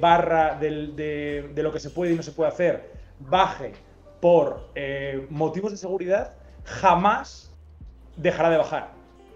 [0.00, 2.90] barra de, de lo que se puede y no se puede hacer
[3.20, 3.72] baje
[4.20, 7.52] por eh, motivos de seguridad, jamás
[8.16, 8.92] dejará de bajar.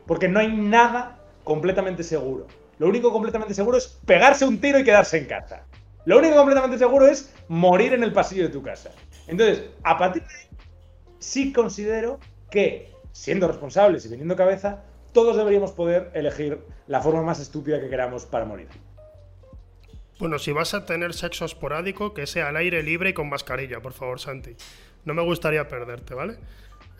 [0.07, 2.47] Porque no hay nada completamente seguro.
[2.78, 5.62] Lo único completamente seguro es pegarse un tiro y quedarse en casa.
[6.05, 8.91] Lo único completamente seguro es morir en el pasillo de tu casa.
[9.28, 10.49] Entonces, a partir de ahí,
[11.20, 12.18] sí considero
[12.51, 17.89] que, siendo responsables y teniendo cabeza, todos deberíamos poder elegir la forma más estúpida que
[17.89, 18.68] queramos para morir.
[20.23, 23.81] Bueno, si vas a tener sexo esporádico, que sea al aire libre y con mascarilla,
[23.81, 24.55] por favor, Santi.
[25.05, 26.37] No me gustaría perderte, ¿vale?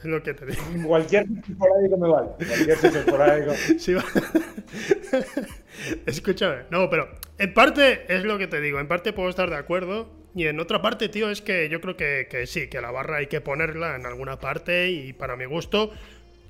[0.01, 0.61] Es lo que te digo.
[0.89, 2.31] Cualquier esporádico me vale.
[2.37, 3.53] Cualquier sexo esporádico.
[3.79, 4.05] Sí, va-
[6.07, 6.65] Escúchame.
[6.71, 7.09] No, pero
[7.39, 8.81] en parte es lo que te digo.
[8.81, 10.11] En parte puedo estar de acuerdo.
[10.35, 13.19] Y en otra parte, tío, es que yo creo que, que sí, que la barra
[13.19, 14.91] hay que ponerla en alguna parte.
[14.91, 15.93] Y para mi gusto,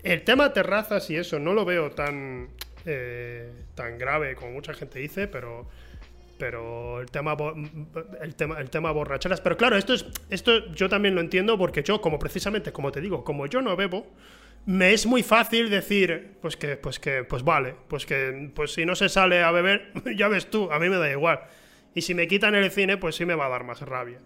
[0.05, 2.49] el tema terrazas y eso no lo veo tan,
[2.87, 5.69] eh, tan grave como mucha gente dice, pero.
[6.43, 7.37] Pero el tema,
[8.21, 9.41] el tema, el tema borracheras.
[9.41, 10.05] Pero claro, esto es.
[10.29, 13.77] Esto yo también lo entiendo porque yo, como precisamente, como te digo, como yo no
[13.77, 14.09] bebo,
[14.67, 18.85] me es muy fácil decir, pues que, pues que, pues vale, pues que, pues si
[18.85, 21.43] no se sale a beber, ya ves tú, a mí me da igual.
[21.95, 24.19] Y si me quitan el cine, pues sí me va a dar más rabia.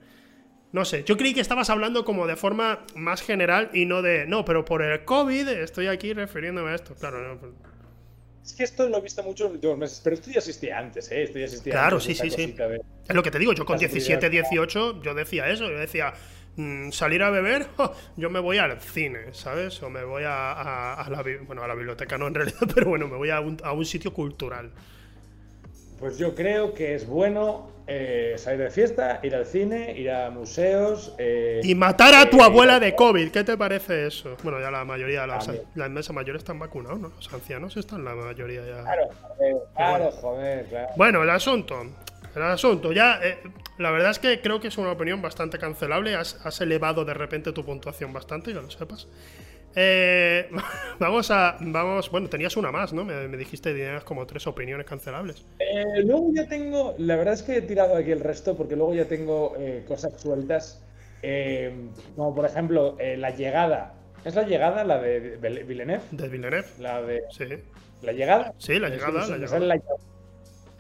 [0.73, 4.27] No sé, yo creí que estabas hablando como de forma más general y no de,
[4.27, 6.95] no, pero por el COVID estoy aquí refiriéndome a esto.
[6.95, 7.53] Claro, no, pues-
[8.47, 10.79] Es que esto lo he visto mucho en los últimos meses, pero esto ya existía
[10.79, 11.25] antes, ¿eh?
[11.25, 12.53] Esto ya existía Claro, antes, sí, sí, sí.
[12.53, 14.31] de- es lo que te digo, yo con La 17, seguridad.
[14.51, 16.15] 18, yo decía eso, yo decía,
[16.57, 17.93] mm, salir a beber, ¡oh!
[18.17, 19.83] yo me voy al cine, ¿sabes?
[19.83, 22.89] O me voy a, a- a la, bueno, a la biblioteca no en realidad, pero
[22.89, 24.71] bueno, me voy a un, a un sitio cultural.
[25.99, 30.31] Pues yo creo que es bueno eh, salir de fiesta, ir al cine, ir a
[30.31, 31.15] museos.
[31.19, 34.37] eh, Y matar a tu eh, abuela de COVID, ¿qué te parece eso?
[34.43, 35.67] Bueno, ya la mayoría de las, También.
[35.75, 37.13] las mesas mayores están vacunados, ¿no?
[37.17, 38.83] Los ancianos están la mayoría ya.
[38.83, 40.89] Claro, joder, claro, joder, claro.
[40.97, 41.83] Bueno, el asunto.
[42.35, 42.93] El asunto.
[42.93, 43.39] Ya, eh,
[43.79, 46.15] la verdad es que creo que es una opinión bastante cancelable.
[46.15, 49.09] Has, has elevado de repente tu puntuación bastante, que lo sepas.
[49.79, 50.49] Eh,
[50.99, 51.57] vamos a.
[51.61, 52.11] Vamos.
[52.11, 53.05] Bueno, tenías una más, ¿no?
[53.05, 55.45] Me, me dijiste que tenías como tres opiniones cancelables.
[55.59, 58.95] Eh, luego ya tengo, la verdad es que he tirado aquí el resto porque luego
[58.95, 60.83] ya tengo eh, cosas sueltas,
[61.23, 61.73] eh,
[62.17, 63.93] como por ejemplo eh, la llegada.
[64.25, 66.03] ¿Es la llegada la de Vil- Villeneuve?
[66.11, 66.67] De Villeneuve.
[66.81, 67.45] La de Sí.
[68.03, 68.55] la llegada.
[68.59, 69.59] Sí, la llegada, la llegada.
[69.61, 69.81] la,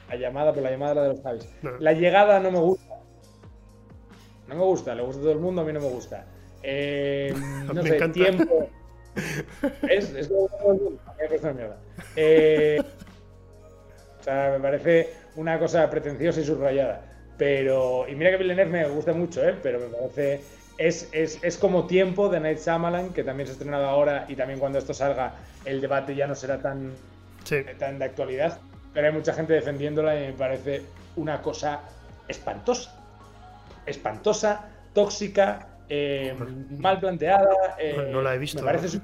[0.09, 1.49] la llamada, pero la llamada la de los Javis.
[1.63, 1.73] No.
[1.79, 2.95] La llegada no me gusta.
[4.49, 6.25] No me gusta, le gusta a todo el mundo, a mí no me gusta.
[6.63, 7.33] Eh,
[7.67, 8.13] no me sé, encanta.
[8.15, 8.71] tiempo.
[9.89, 10.13] Es,
[11.43, 11.77] una mierda.
[12.17, 12.83] Eh,
[14.21, 17.03] o sea, me parece una cosa pretenciosa y subrayada.
[17.39, 18.07] Pero.
[18.09, 19.55] Y mira que Villeneuve me gusta mucho, ¿eh?
[19.63, 20.41] Pero me parece.
[20.79, 24.37] Es, es, es como tiempo de Night Shyamalan, que también se ha estrenado ahora y
[24.37, 26.93] también cuando esto salga el debate ya no será tan,
[27.45, 27.63] Sí.
[27.79, 28.59] tan de actualidad.
[28.93, 30.83] Pero hay mucha gente defendiéndola y me parece
[31.17, 31.81] una cosa
[32.29, 32.95] espantosa.
[33.87, 36.35] Espantosa, tóxica, eh,
[36.79, 37.49] mal planteada.
[37.79, 39.01] eh, No la he visto, Me parece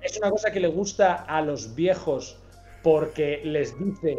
[0.00, 2.38] es una cosa que le gusta a los viejos
[2.82, 4.18] porque les dice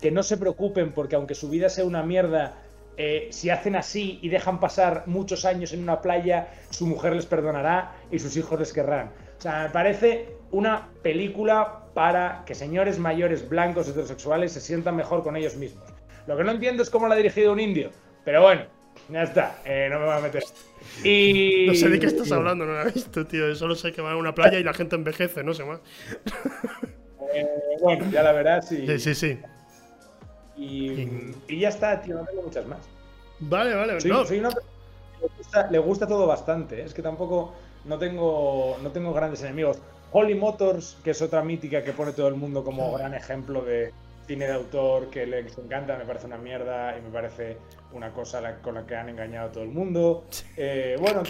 [0.00, 2.56] que no se preocupen porque aunque su vida sea una mierda,
[2.96, 7.26] eh, si hacen así y dejan pasar muchos años en una playa, su mujer les
[7.26, 9.12] perdonará y sus hijos les querrán.
[9.38, 15.22] O sea, me parece una película para que señores mayores blancos heterosexuales se sientan mejor
[15.22, 15.84] con ellos mismos.
[16.26, 17.90] Lo que no entiendo es cómo la ha dirigido un indio,
[18.24, 18.62] pero bueno,
[19.08, 20.42] ya está, eh, no me voy a meter.
[21.04, 21.66] Y...
[21.66, 23.54] No sé de qué estás hablando, no la he visto, tío.
[23.54, 25.80] Solo sé que va a una playa y la gente envejece, no sé más.
[27.32, 27.46] Eh,
[27.80, 28.86] bueno, ya la verás y...
[28.86, 29.38] Sí, sí, sí.
[30.56, 32.80] Y, y ya está, tío, no tengo muchas más.
[33.38, 34.00] Vale, vale.
[34.00, 34.24] Soy, no.
[34.24, 34.72] soy una persona
[35.18, 36.80] que le gusta, le gusta todo bastante.
[36.80, 36.84] ¿eh?
[36.84, 37.54] Es que tampoco
[37.84, 39.78] no tengo, no tengo grandes enemigos.
[40.12, 43.92] Holly Motors, que es otra mítica que pone todo el mundo como gran ejemplo de
[44.30, 47.56] cine de autor que les encanta, me parece una mierda y me parece
[47.92, 50.24] una cosa la- con la que han engañado a todo el mundo.
[50.56, 51.24] Eh, bueno,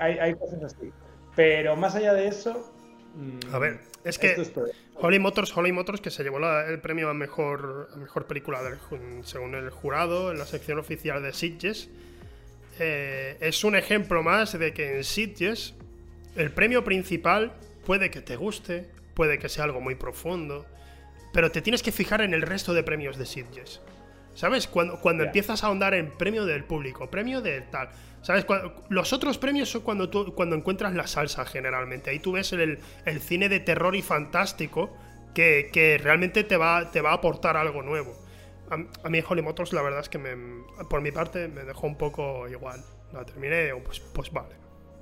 [0.00, 0.90] hay, hay cosas así.
[1.36, 2.72] Pero más allá de eso.
[3.14, 4.52] mm, A ver, es que es.
[4.96, 8.60] Holly Motors, Holly Motors, que se llevó la- el premio a mejor, a mejor película
[8.64, 8.78] del
[9.22, 11.88] según el jurado en la sección oficial de Sitges,
[12.80, 15.74] eh, es un ejemplo más de que en Sitges
[16.34, 17.52] el premio principal
[17.86, 20.66] puede que te guste, puede que sea algo muy profundo,
[21.32, 23.80] pero te tienes que fijar en el resto de premios de Sitges.
[24.34, 24.68] ¿Sabes?
[24.68, 27.90] Cuando, cuando empiezas a ahondar en premio del público, premio de tal.
[28.22, 28.44] ¿Sabes?
[28.44, 32.10] Cuando- los otros premios son cuando tú cuando encuentras la salsa generalmente.
[32.10, 34.96] Ahí tú ves el, el cine de terror y fantástico
[35.34, 38.16] que, que realmente te va, te va a aportar algo nuevo.
[38.70, 40.36] A, a mí Holly Motors la verdad es que me,
[40.88, 42.82] por mi parte me dejó un poco igual.
[43.12, 44.54] La terminé y digo, pues, pues vale.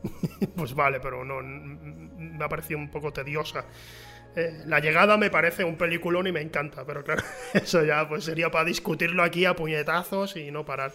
[0.56, 3.64] pues vale, pero no me ha parecido un poco tediosa.
[4.36, 7.22] Eh, la llegada me parece un peliculón y me encanta, pero claro,
[7.54, 10.92] eso ya pues sería para discutirlo aquí a puñetazos y no parar.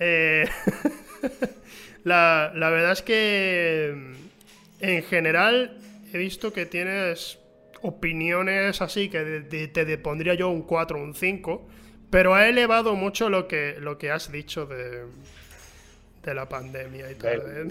[0.00, 0.46] Eh,
[2.04, 4.12] la, la verdad es que mm,
[4.80, 5.78] en general
[6.12, 7.38] he visto que tienes
[7.82, 11.66] opiniones así que de- de- te, pondría yo un 4 o un 5,
[12.10, 15.04] pero ha elevado mucho lo que, lo que has dicho de,
[16.22, 17.40] de la pandemia y tal.
[17.46, 17.68] ¿eh?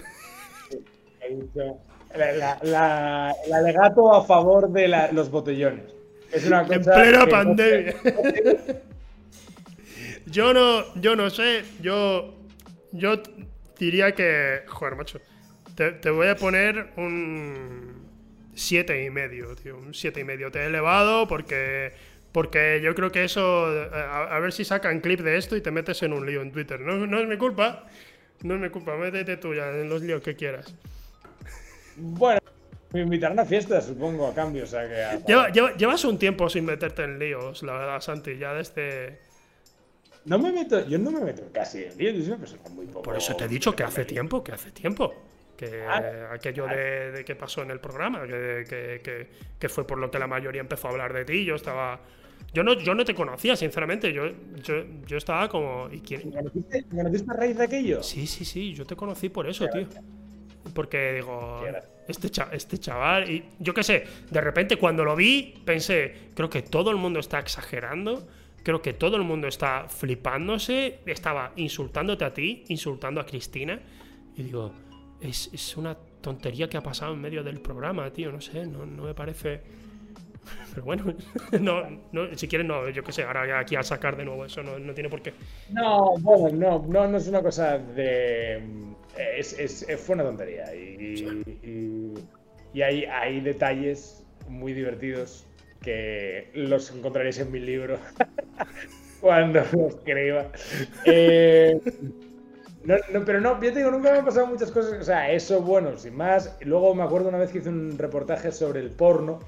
[1.22, 1.80] He dicho,
[2.18, 5.86] la- el alegato a favor de la- los botellones.
[6.32, 7.96] Es una cosa En plena pandemia.
[10.26, 12.34] Yo no, yo no sé, yo,
[12.92, 13.22] yo
[13.78, 15.20] diría que, joder, macho,
[15.76, 18.08] te, te voy a poner un
[18.56, 20.50] siete y medio, tío, un siete y medio.
[20.50, 21.92] Te he elevado porque,
[22.32, 25.72] porque yo creo que eso, a, a ver si sacan clip de esto y te
[25.72, 26.80] metes en un lío en Twitter.
[26.80, 27.86] No, no es mi culpa,
[28.44, 30.74] no es mi culpa, métete tú ya en los líos que quieras.
[31.98, 32.40] Bueno,
[32.92, 34.64] me invitarán a fiestas, supongo, a cambio.
[34.64, 38.38] O sea que Lleva- lleva- llevas un tiempo sin meterte en líos, la verdad, Santi,
[38.38, 39.20] ya desde...
[40.26, 42.86] No me meto, yo no me meto casi en líos, yo soy una persona muy
[42.86, 43.02] poco.
[43.04, 45.14] Por eso te he dicho que hace tiempo, que hace tiempo.
[45.58, 49.28] Que Ah, aquello de, de que pasó en el programa, que, que- que-
[49.60, 51.46] que fue por lo que la mayoría empezó a hablar de ti.
[51.46, 52.00] Yo estaba.
[52.54, 54.12] Yo no, yo no te conocía, sinceramente.
[54.14, 54.28] Yo,
[54.64, 55.90] yo, yo estaba como.
[55.92, 56.30] ¿y quién?
[56.30, 58.02] ¿Me conociste, me conociste a raíz de aquello?
[58.02, 59.88] Sí, sí, sí, yo te conocí por eso, tío.
[60.74, 61.62] Porque digo,
[62.08, 66.50] este, cha- este chaval, y yo qué sé, de repente cuando lo vi, pensé, creo
[66.50, 68.28] que todo el mundo está exagerando,
[68.64, 73.80] creo que todo el mundo está flipándose, estaba insultándote a ti, insultando a Cristina,
[74.38, 74.72] y digo,
[75.22, 78.86] es, es una tontería que ha pasado en medio del programa, tío, no sé, no,
[78.86, 79.62] no me parece...
[80.74, 81.14] Pero bueno,
[81.62, 84.64] no, no, si quieres, no, yo qué sé, ahora aquí a sacar de nuevo eso
[84.64, 85.34] no, no tiene por qué.
[85.70, 88.62] No, bueno, no, no, no es una cosa de.
[89.38, 90.74] Es, es- es- fue una tontería.
[90.76, 92.14] Y, y-
[92.74, 95.46] y hay, hay detalles muy divertidos
[95.82, 97.98] que los encontraréis en mi libro
[99.22, 100.48] cuando lo escriba.
[101.06, 101.80] Eh,
[102.84, 104.94] no, no, pero no, yo te digo, nunca me han pasado muchas cosas.
[105.00, 106.58] O sea, eso, bueno, sin más.
[106.62, 109.40] Luego me acuerdo una vez que hice un reportaje sobre el porno,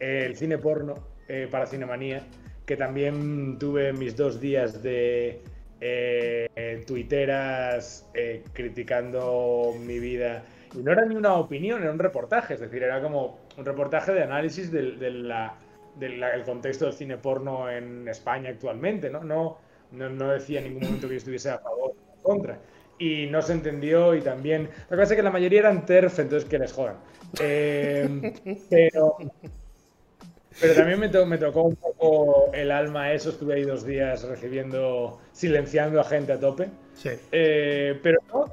[0.00, 0.94] eh, el cine porno,
[1.28, 2.22] eh, para Cinemanía,
[2.66, 5.40] que también tuve mis dos días de
[5.80, 10.42] eh, tuiteras eh, criticando mi vida.
[10.74, 14.12] Y no era ni una opinión, era un reportaje, es decir, era como un reportaje
[14.12, 15.56] de análisis del, del la-
[16.00, 19.24] el contexto del cine porno en España actualmente, ¿no?
[19.24, 19.58] No,
[19.92, 22.58] no, no decía en ningún momento que yo estuviese a favor o en contra.
[22.98, 24.64] Y no se entendió y también...
[24.90, 26.96] Lo que pasa es que la mayoría eran TERF, entonces que les jodan.
[27.40, 28.32] Eh,
[28.70, 29.16] pero,
[30.60, 34.22] pero también me, to- me tocó un poco el alma eso, estuve ahí dos días
[34.24, 36.68] recibiendo, silenciando a gente a tope.
[36.94, 37.10] Sí.
[37.32, 38.46] Eh, pero no,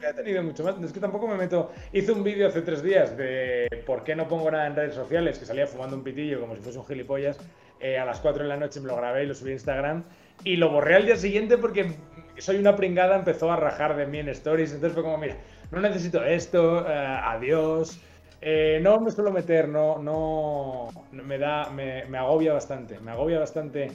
[0.00, 0.74] no he tenido mucho más.
[0.82, 1.72] Es que tampoco me meto.
[1.92, 5.38] Hice un vídeo hace tres días de por qué no pongo nada en redes sociales,
[5.38, 7.38] que salía fumando un pitillo como si fuese un gilipollas.
[7.80, 10.04] eh, a las 4 de la noche me lo grabé y lo subí a Instagram.
[10.44, 11.92] Y lo borré al día siguiente porque
[12.38, 14.72] soy una pringada, empezó a rajar de mí en stories.
[14.72, 15.36] Entonces fue como, mira,
[15.70, 17.98] no necesito esto, eh, adiós.
[18.40, 23.38] Eh, no me suelo meter, no, no, me da, me, me agobia bastante, me agobia
[23.40, 23.90] bastante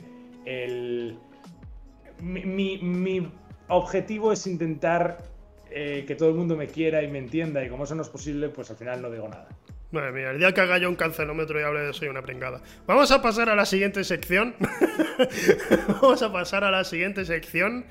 [0.45, 1.17] el,
[2.21, 3.31] mi, mi- mi
[3.67, 5.19] objetivo es intentar
[5.69, 8.09] eh, que todo el mundo me quiera y me entienda y como eso no es
[8.09, 9.47] posible, pues al final no digo nada.
[9.91, 12.61] Madre mía, el día que haga yo un cancelómetro y hable de soy una pringada.
[12.87, 14.55] Vamos a pasar a la siguiente sección.
[16.01, 17.85] Vamos a pasar a la siguiente sección.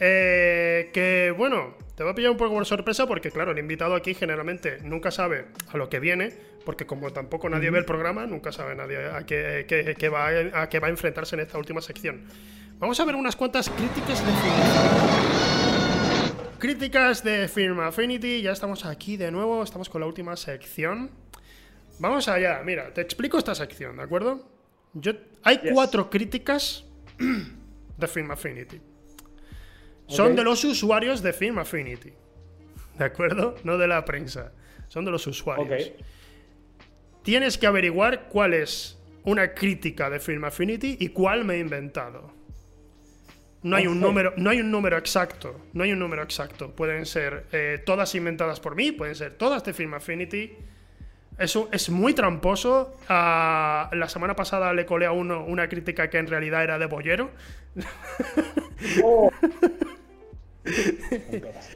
[0.00, 3.94] eh, que bueno, te va a pillar un poco por sorpresa porque, claro, el invitado
[3.94, 6.32] aquí generalmente nunca sabe a lo que viene,
[6.64, 10.28] porque como tampoco nadie ve el programa, nunca sabe nadie a qué, qué- qué va,
[10.28, 12.22] a qué va a enfrentarse en esta última sección.
[12.78, 14.32] Vamos a ver unas cuantas críticas de
[16.58, 21.10] Críticas de Film Affinity, ya estamos aquí de nuevo, estamos con la última sección.
[21.98, 24.48] Vamos allá, mira, te explico esta sección, ¿de acuerdo?
[24.94, 25.12] Yo,
[25.42, 25.72] hay Yes.
[25.72, 26.84] cuatro críticas
[27.98, 28.80] de Film Affinity.
[30.16, 32.12] Son de los usuarios de Film Affinity,
[32.98, 33.56] ¿de acuerdo?
[33.64, 34.52] No de la prensa,
[34.88, 35.92] son de los usuarios.
[37.22, 42.32] Tienes que averiguar cuál es una crítica de Film Affinity y cuál me he inventado.
[43.62, 45.60] No hay, un número, no hay un número exacto.
[45.72, 46.72] No hay un número exacto.
[46.72, 50.52] Pueden ser eh, todas inventadas por mí, pueden ser todas de Film Affinity.
[51.38, 52.98] Eso es muy tramposo.
[53.08, 56.86] Ah, la semana pasada le colé a uno una crítica que en realidad era de
[56.86, 57.30] Bollero.
[59.02, 59.30] Oh,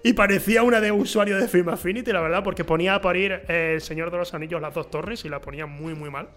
[0.05, 3.72] Y parecía una de usuario de Film Affinity, la verdad, porque ponía a parir eh,
[3.74, 6.28] El Señor de los Anillos las dos torres y la ponía muy, muy mal.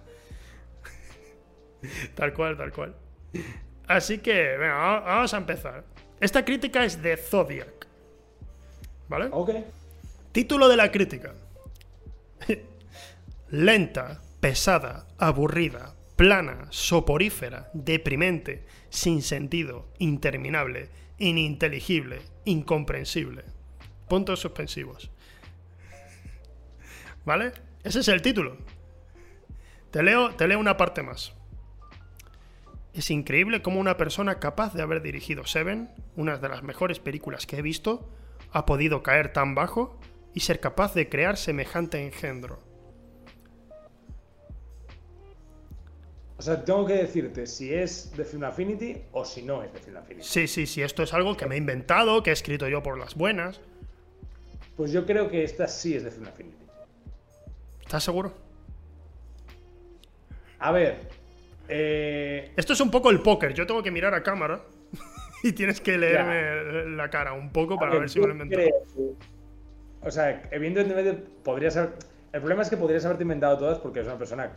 [2.15, 2.95] tal cual, tal cual.
[3.87, 5.83] Así que, venga, va- vamos a empezar.
[6.19, 7.87] Esta crítica es de Zodiac.
[9.07, 9.27] ¿Vale?
[9.31, 9.51] ok.
[10.31, 11.33] Título de la crítica.
[13.49, 20.89] Lenta, pesada, aburrida, plana, soporífera, deprimente, sin sentido, interminable,
[21.19, 23.43] ininteligible, incomprensible.
[24.07, 25.11] Puntos suspensivos.
[27.25, 27.51] ¿Vale?
[27.83, 28.57] Ese es el título.
[29.91, 31.33] Te leo, te leo una parte más.
[32.93, 37.45] Es increíble cómo una persona capaz de haber dirigido Seven, una de las mejores películas
[37.45, 38.09] que he visto,
[38.51, 39.99] ha podido caer tan bajo
[40.33, 42.68] y ser capaz de crear semejante engendro.
[46.39, 49.79] O sea, tengo que decirte si es de Film Affinity o si no es de
[49.79, 50.25] Film Affinity.
[50.25, 52.97] Sí, sí, sí, esto es algo que me he inventado, que he escrito yo por
[52.97, 53.59] las buenas.
[54.77, 56.55] Pues yo creo que esta sí es de Film Affinity.
[57.81, 58.31] ¿Estás seguro?
[60.59, 61.09] A ver.
[61.67, 63.53] Eh, Esto es un poco el póker.
[63.53, 64.61] Yo tengo que mirar a cámara
[65.43, 68.69] y tienes que leerme la cara un poco para ver, si me lo he inventado.
[70.03, 71.95] O sea, evidentemente podrías haber.
[72.31, 74.53] El problema es que podrías haberte inventado todas porque es una persona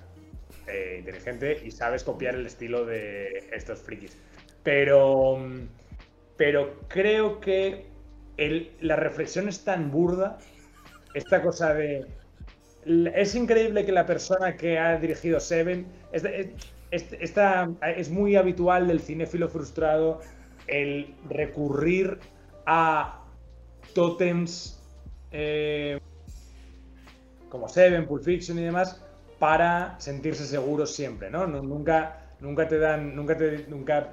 [0.66, 4.16] eh, inteligente y sabes copiar el estilo de estos frikis.
[4.62, 5.38] Pero.
[6.36, 7.86] Pero creo que
[8.36, 10.38] el- la reflexión es tan burda.
[11.14, 12.06] Esta cosa de.
[13.14, 15.86] Es increíble que la persona que ha dirigido Seven.
[16.12, 16.24] Es,
[16.90, 20.20] es muy habitual del cinéfilo frustrado
[20.66, 22.18] el recurrir
[22.66, 23.24] a
[23.94, 24.78] tótems
[25.30, 25.98] eh,
[27.48, 29.02] como Seven, Pulp Fiction y demás
[29.42, 31.46] para sentirse seguros siempre, ¿no?
[31.48, 31.96] Nu- Nunca,
[32.40, 34.08] nunca te dan, nunca te, nunca,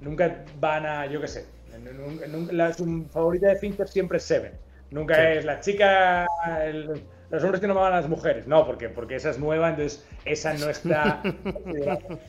[0.00, 1.46] nunca van a, yo qué sé,
[1.84, 4.52] nun- nun- la, su favorita de Fincher siempre es Seven.
[4.92, 5.22] Nunca Sí.
[5.38, 6.26] es la chica,
[6.64, 9.70] el- los hombres que no aman a las mujeres, no, porque, porque esa es nueva,
[9.70, 11.20] entonces esa no está.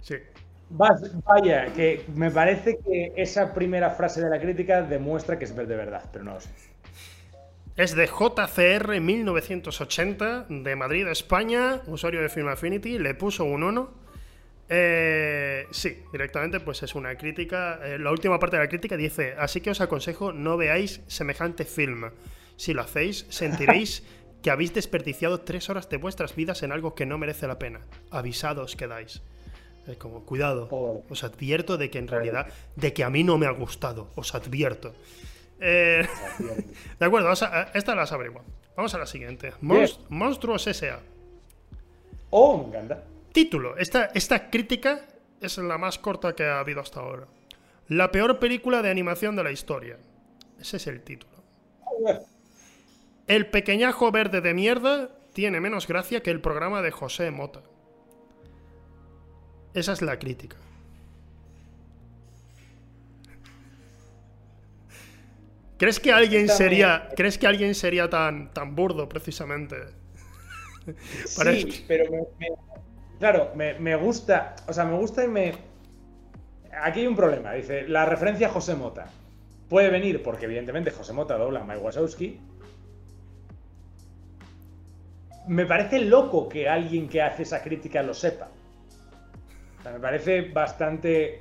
[0.00, 0.16] Sí.
[0.70, 5.54] Vas- Vaya, que me parece que esa primera frase de la crítica demuestra que es
[5.54, 6.50] de verdad, pero no lo sé.
[7.74, 13.90] Es de JCR 1980, de Madrid, España, usuario de Film Affinity, le puso un 1.
[14.68, 17.80] Eh, sí, directamente pues es una crítica.
[17.82, 21.64] eh, la última parte de la crítica dice, así que os aconsejo no veáis semejante
[21.64, 22.10] film.
[22.56, 24.02] Si lo hacéis, sentiréis
[24.42, 27.80] que habéis desperdiciado tres horas de vuestras vidas en algo que no merece la pena.
[28.10, 29.22] Avisados quedáis.
[29.86, 30.68] Es como, cuidado,
[31.08, 34.34] os advierto de que en realidad, de que a mí no me ha gustado, os
[34.34, 34.94] advierto.
[35.64, 36.04] Eh,
[36.98, 38.50] de acuerdo, a- esta la averiguamos.
[38.76, 39.52] Vamos a la siguiente.
[39.62, 40.98] Monst- Monstruos S.A.
[42.30, 43.04] Oh, me encanta.
[43.32, 43.76] Título.
[43.76, 45.06] Esta, esta crítica
[45.40, 47.26] es la más corta que ha habido hasta ahora.
[47.88, 49.98] La peor película de animación de la historia.
[50.60, 51.32] Ese es el título.
[53.26, 57.60] El pequeñajo verde de mierda tiene menos gracia que el programa de José Mota.
[59.74, 60.56] Esa es la crítica.
[65.82, 69.78] ¿Crees que alguien sería, ¿crees que alguien sería tan, tan burdo precisamente?
[71.26, 72.54] Sí, pero me, me-
[73.18, 75.54] claro, me, me gusta, o sea, me gusta y me...
[76.84, 79.06] Aquí hay un problema, dice, la referencia a José Mota.
[79.68, 82.38] Puede venir porque evidentemente José Mota dobla a Mike Wazowski.
[85.48, 88.50] Me parece loco que alguien que hace esa crítica lo sepa.
[89.80, 91.40] O sea, me parece bastante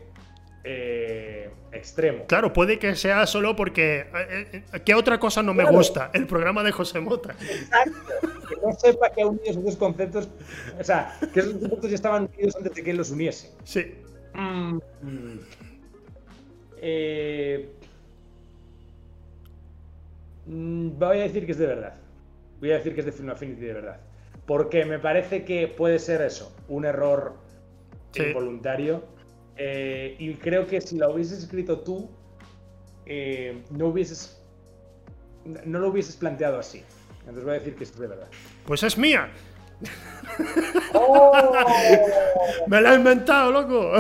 [0.64, 2.26] eh, extremo.
[2.28, 4.06] Claro, puede que sea solo porque.
[4.14, 5.78] eh, eh, ¿Qué otra cosa no me Claro.
[5.78, 6.12] gusta?
[6.14, 7.34] El programa de José Mota.
[7.42, 7.98] Exacto.
[8.48, 10.30] Que no sepa que ha unido esos dos conceptos.
[10.80, 13.52] O sea, que esos conceptos ya estaban unidos antes de que él los uniese.
[13.64, 13.96] Sí.
[14.34, 14.78] Mm.
[16.84, 17.70] Eh,
[20.46, 21.96] mm, voy a decir que es de verdad.
[22.60, 24.00] Voy a decir que es de Film Affinity de verdad.
[24.46, 27.36] Porque me parece que puede ser eso, un error
[28.12, 28.24] Sí.
[28.24, 29.04] involuntario.
[29.58, 32.10] Eh, y creo que si lo hubieses escrito tú,
[33.06, 34.42] eh, no hubieses.
[35.66, 36.84] No lo hubieses planteado así.
[37.20, 38.28] Entonces voy a decir que es de verdad.
[38.66, 39.30] Pues es mía.
[40.94, 41.32] ¡Oh!
[42.68, 43.94] Me la he inventado, loco.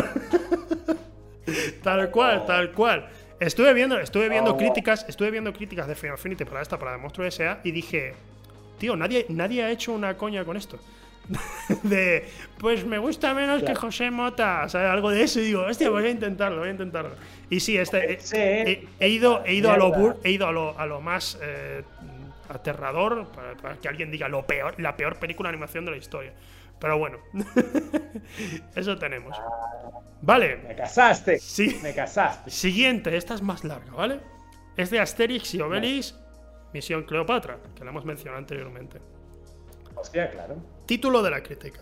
[1.83, 3.09] tal cual, tal cual.
[3.39, 4.57] Estuve viendo, estuve viendo Oh.
[4.57, 7.59] críticas, estuve viendo críticas de Final Affinity para esta, para The Monstruo S.A.
[7.63, 8.13] y dije,
[8.77, 10.77] tío, nadie, nadie ha hecho una coña con esto.
[11.83, 13.73] de, pues me gusta menos que.
[13.75, 15.39] José Mota, o sea, algo de eso.
[15.39, 17.11] Y digo, hostia, voy a intentarlo, voy a intentarlo.
[17.49, 20.01] Y sí, este, Sí, he, he ido, he ido a lo mierda.
[20.03, 21.83] bur- he ido a lo, a lo más eh,
[22.49, 25.97] aterrador para, para que alguien diga lo peor, la peor película de animación de la
[25.97, 26.33] historia.
[26.79, 27.19] Pero bueno,
[28.75, 29.37] eso tenemos.
[30.21, 31.39] Vale, Me casaste.
[31.39, 31.79] Sí.
[31.83, 32.49] Me casaste.
[32.49, 34.19] Siguiente, esta es más larga, ¿vale?
[34.77, 36.17] Es de Asterix y Obelix,
[36.73, 38.99] Misión Cleopatra, que la hemos mencionado anteriormente.
[39.95, 40.55] Hostia, claro.
[40.91, 41.79] Título de la crítica.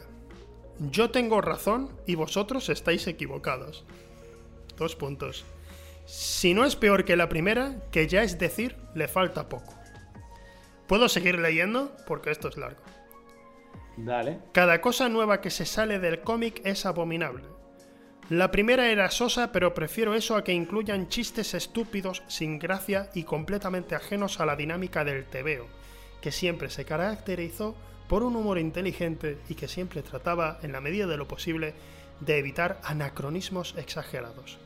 [0.77, 3.83] Yo tengo razón y vosotros estáis equivocados.
[4.77, 5.45] Dos puntos.
[6.05, 9.73] Si no es peor que la primera, que ya es decir, le falta poco.
[10.85, 12.83] Puedo seguir leyendo porque esto es largo.
[13.97, 14.41] Dale.
[14.51, 17.45] Cada cosa nueva que se sale del cómic es abominable.
[18.29, 23.23] La primera era sosa, pero prefiero eso a que incluyan chistes estúpidos, sin gracia y
[23.23, 25.65] completamente ajenos a la dinámica del tebeo,
[26.21, 27.75] que siempre se caracterizó
[28.09, 31.75] por un humor inteligente y que siempre trataba, en la medida de lo posible,
[32.19, 34.57] de evitar anacronismos exagerados.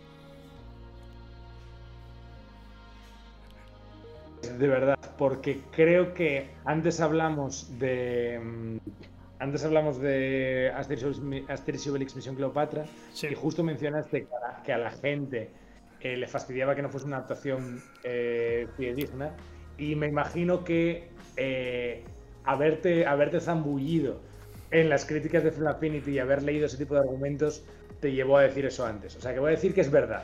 [4.57, 8.79] De verdad, porque creo que antes hablamos de.
[9.39, 12.85] antes hablamos de Asterix y Obelix Misión Cleopatra
[13.21, 14.27] y justo mencionaste
[14.65, 15.49] que a la, gente
[16.01, 19.33] eh, le fastidiaba que no fuese una actuación eh, fidedigna
[19.77, 22.03] y me imagino que eh,
[22.43, 24.19] haberte, haberte zambullido
[24.71, 27.63] en las críticas de Film Affinity y haber leído ese tipo de argumentos
[27.99, 29.15] te llevó a decir eso antes.
[29.15, 30.23] O sea que voy a decir que es verdad.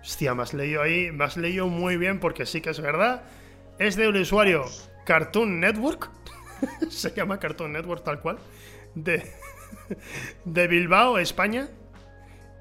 [0.00, 3.22] Hostia, me has leído ahí, me has leído muy bien porque sí que es verdad.
[3.78, 4.64] Es de un usuario
[5.04, 6.10] Cartoon Network.
[6.88, 8.38] Se llama Cartoon Network tal cual.
[8.94, 9.22] De,
[10.44, 11.68] de Bilbao, España.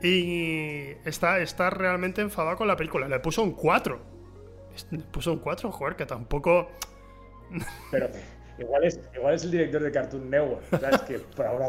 [0.01, 3.07] Y está, está realmente enfadado con la película.
[3.07, 3.99] Le puso un 4.
[4.91, 6.69] Le puso un 4, joder, que tampoco.
[7.91, 8.09] Pero
[8.59, 10.63] igual es, igual es el director de Cartoon Network.
[10.69, 11.01] ¿Sabes?
[11.01, 11.67] que por ahora.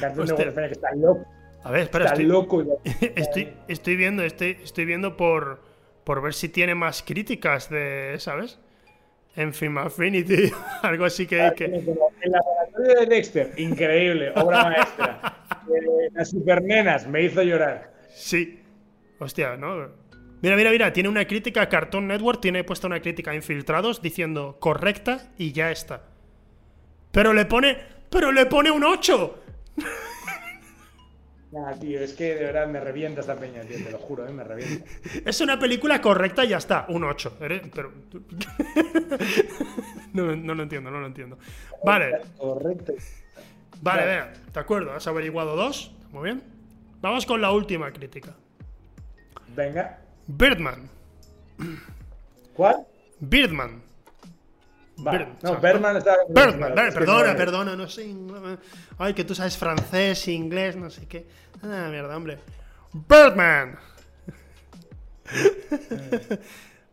[0.00, 1.26] Cartoon Network que está loco.
[1.64, 2.64] A ver, espera, estoy, loco.
[3.16, 5.60] Estoy, estoy, viendo, estoy, estoy viendo por,
[6.04, 8.58] por ver si tiene más críticas de, ¿sabes?
[9.36, 10.50] En Film Affinity,
[10.82, 11.40] algo así que...
[11.42, 15.36] Ah, en la laboratorio de Dexter, increíble, obra maestra.
[15.68, 17.92] Eh, las supernenas, me hizo llorar.
[18.08, 18.62] Sí.
[19.18, 19.90] Hostia, ¿no?
[20.40, 24.00] Mira, mira, mira, tiene una crítica a Cartoon Network, tiene puesta una crítica a Infiltrados
[24.00, 26.02] diciendo correcta y ya está.
[27.10, 27.98] Pero le pone...
[28.10, 29.42] Pero le pone un 8.
[31.52, 34.32] Nah, tío, es que de verdad me revienta esta peña, tío, te lo juro, ¿eh?
[34.32, 34.88] me revienta.
[35.26, 37.36] Es una película correcta y ya está, un 8.
[37.38, 37.60] Pero...
[40.14, 41.38] no, no lo entiendo, no lo entiendo.
[41.84, 42.20] Vale.
[42.38, 42.94] Correcto.
[43.82, 46.42] Vale, vea, de acuerdo, has averiguado dos, muy bien.
[47.00, 48.34] Vamos con la última crítica.
[49.54, 49.98] Venga.
[50.28, 50.90] Birdman.
[52.54, 52.86] ¿Cuál?
[53.18, 53.82] Birdman.
[54.98, 55.28] Vale.
[55.42, 56.16] no, Birdman está.
[56.28, 58.14] Birdman, perdona, perdona, no sé.
[58.98, 61.26] Ay, que tú sabes francés, inglés, no sé qué.
[61.62, 62.38] Ah, mierda, hombre.
[62.92, 63.78] Birdman.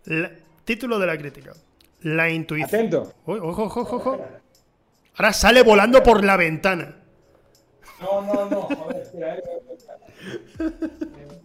[0.64, 1.52] título de la crítica.
[2.02, 2.70] La intuición.
[2.70, 3.14] Atento.
[3.26, 4.26] ojo, ojo, ojo.
[5.18, 6.96] Ahora sale volando por la ventana.
[8.00, 8.62] No, no, no.
[8.62, 9.38] Joder, espera,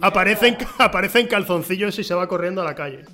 [0.00, 3.04] aparecen, aparecen calzoncillos y se va corriendo a la calle.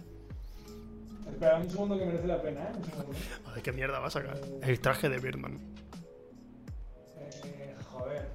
[1.31, 3.61] Espera un segundo que merece la pena, ¿eh?
[3.63, 4.39] Qué mierda va a sacar.
[4.63, 5.59] El traje de Birdman.
[7.17, 8.29] Eh, joder.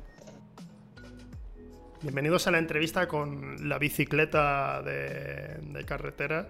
[2.02, 6.50] Bienvenidos a la entrevista con la bicicleta de, de carretera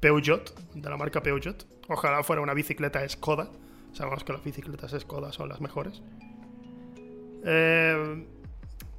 [0.00, 1.66] Peugeot, de la marca Peugeot.
[1.88, 3.48] Ojalá fuera una bicicleta Skoda.
[3.92, 6.02] Sabemos que las bicicletas Skoda son las mejores.
[7.44, 8.26] Eh,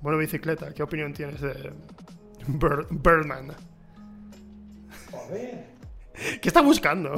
[0.03, 1.71] bueno, bicicleta, ¿qué opinión tienes de
[2.45, 3.53] Birdman?
[5.09, 5.65] Joder.
[6.41, 7.13] ¿Qué está buscando?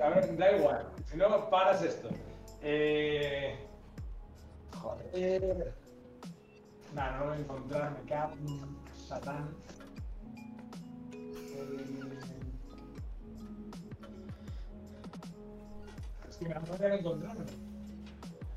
[0.00, 0.88] A ver, da igual.
[1.10, 2.10] Si no, paras esto.
[2.62, 3.58] Eh...
[4.80, 5.74] Joder.
[6.94, 7.98] Nah, no lo voy a encontrar.
[7.98, 8.34] Me cago
[9.08, 9.48] Satán.
[11.12, 12.08] Eh...
[16.28, 17.36] Es que me voy a encontrar.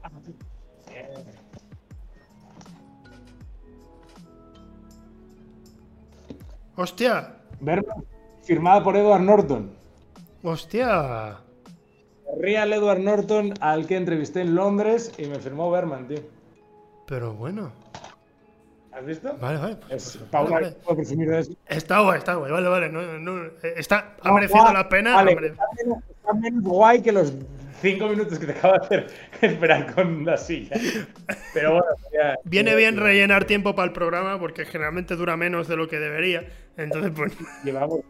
[0.03, 0.35] Ah, sí.
[6.75, 7.35] Hostia.
[7.59, 8.03] Berman,
[8.41, 9.71] firmada por Edward Norton.
[10.43, 11.37] Hostia.
[12.39, 16.21] Real Edward Norton, al que entrevisté en Londres y me firmó Berman, tío.
[17.05, 17.71] Pero bueno.
[18.91, 19.35] ¿Has visto?
[19.39, 19.77] Vale, vale.
[19.89, 21.53] Es, Paula, vale, presumir de eso.
[21.67, 22.51] Está guay, está guay.
[22.51, 22.89] Vale, vale.
[22.89, 25.15] No, no, está, ha merecido la pena.
[25.15, 27.33] Vale, está, menos, está menos guay que los
[27.81, 29.07] cinco minutos que te acabo de hacer
[29.41, 30.77] esperar con la silla.
[31.53, 35.75] Pero bueno, ya, viene bien rellenar tiempo para el programa porque generalmente dura menos de
[35.75, 36.45] lo que debería.
[36.77, 37.33] Entonces, pues.
[37.63, 38.01] Llevamos,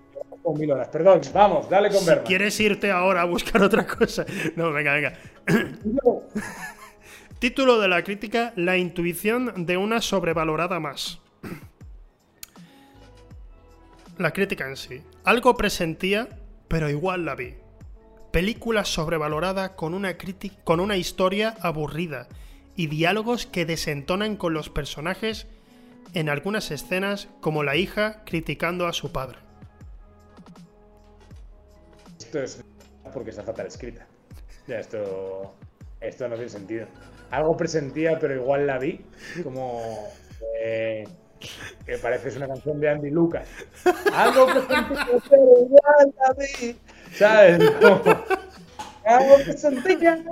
[0.41, 0.87] con mil horas.
[0.89, 4.25] Perdón, vamos, dale con si ¿Quieres irte ahora a buscar otra cosa?
[4.55, 5.13] No, venga, venga.
[7.39, 11.19] Título de la crítica: La intuición de una sobrevalorada más.
[14.17, 15.01] La crítica en sí.
[15.23, 16.27] Algo presentía,
[16.67, 17.60] pero igual la vi.
[18.31, 20.15] Película sobrevalorada con una,
[20.63, 22.27] con una historia aburrida
[22.75, 25.47] y diálogos que desentonan con los personajes
[26.13, 29.39] en algunas escenas como la hija criticando a su padre.
[32.19, 32.63] Esto es
[33.13, 34.07] porque está fatal escrita.
[34.67, 35.53] Ya, esto,
[35.99, 36.87] esto no tiene sentido.
[37.29, 39.01] Algo presentía, pero igual la vi,
[39.43, 39.81] como
[40.61, 41.05] eh,
[41.85, 43.47] que parece es una canción de Andy Lucas.
[44.13, 46.77] Algo presentía, pero igual la vi.
[47.13, 47.59] ¿Sabes?
[49.05, 50.23] algo presentía,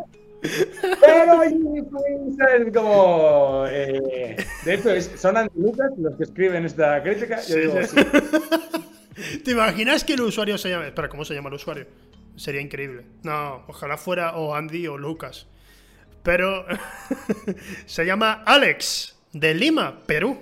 [0.42, 3.66] pero es como.
[3.70, 7.42] Eh, de hecho, son Andy Lucas los que escriben esta crítica.
[7.42, 7.98] Yo digo, sí.
[9.44, 10.88] ¿Te imaginas que el usuario se llama.
[10.88, 11.88] Espera, ¿cómo se llama el usuario?
[12.36, 13.04] Sería increíble.
[13.24, 15.48] No, ojalá fuera o Andy o Lucas.
[16.24, 16.66] Pero
[17.86, 20.42] se llama Alex, de Lima, Perú.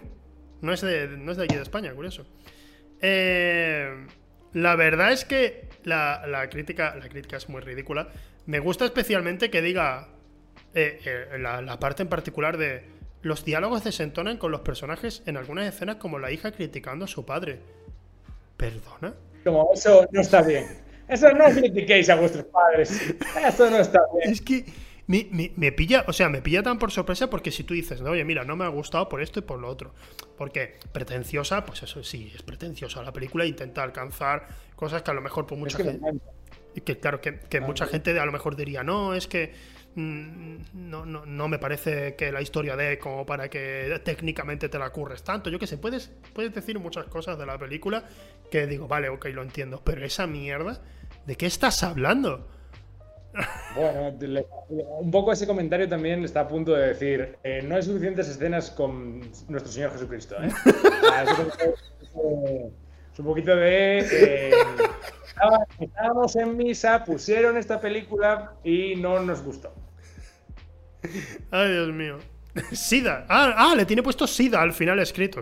[0.62, 2.26] No es de, no es de aquí de España, curioso.
[3.02, 4.06] Eh,
[4.54, 8.10] la verdad es que la, la crítica, la crítica es muy ridícula.
[8.46, 10.10] Me gusta especialmente que diga
[10.74, 12.84] eh, eh, la, la parte en particular de
[13.22, 17.26] los diálogos desentonan con los personajes en algunas escenas como la hija criticando a su
[17.26, 17.60] padre.
[18.58, 19.14] ¿Perdona?
[19.44, 20.66] Como eso no está bien.
[21.08, 23.16] Eso no critiquéis a vuestros padres.
[23.48, 24.34] Eso no está bien.
[24.34, 24.66] Es que
[25.08, 28.02] me, me- me pilla, o sea, me pilla tan por sorpresa porque si tú dices,
[28.02, 29.94] no, oye, mira, no me ha gustado por esto y por lo otro.
[30.38, 33.04] Porque pretenciosa, pues eso sí, es pretenciosa.
[33.04, 34.48] La película intenta alcanzar
[34.78, 36.22] cosas que a lo mejor por Es mucha que gente.
[36.76, 39.52] Y que claro, que, que mucha gente a lo mejor diría, no, es que
[39.96, 44.78] mm, no, no, no me parece que la historia dé como para que técnicamente te
[44.78, 45.50] la curres tanto.
[45.50, 48.04] Yo qué sé, puedes, puedes decir muchas cosas de la película
[48.52, 50.80] que digo, vale, ok, lo entiendo, pero esa mierda,
[51.26, 52.48] ¿de qué estás hablando?
[53.76, 54.18] Bueno,
[55.00, 58.72] un poco ese comentario también está a punto de decir, eh, no hay suficientes escenas
[58.72, 60.50] con nuestro Señor Jesucristo, ¿eh?
[63.18, 64.00] Un poquito, de...
[64.00, 64.52] eh,
[65.80, 69.74] estábamos en misa, pusieron esta película y no nos gustó.
[71.52, 72.18] Ay, Dios mío.
[72.72, 73.26] Sida.
[73.30, 75.42] Ah, ah, le tiene puesto Sida al final escrito.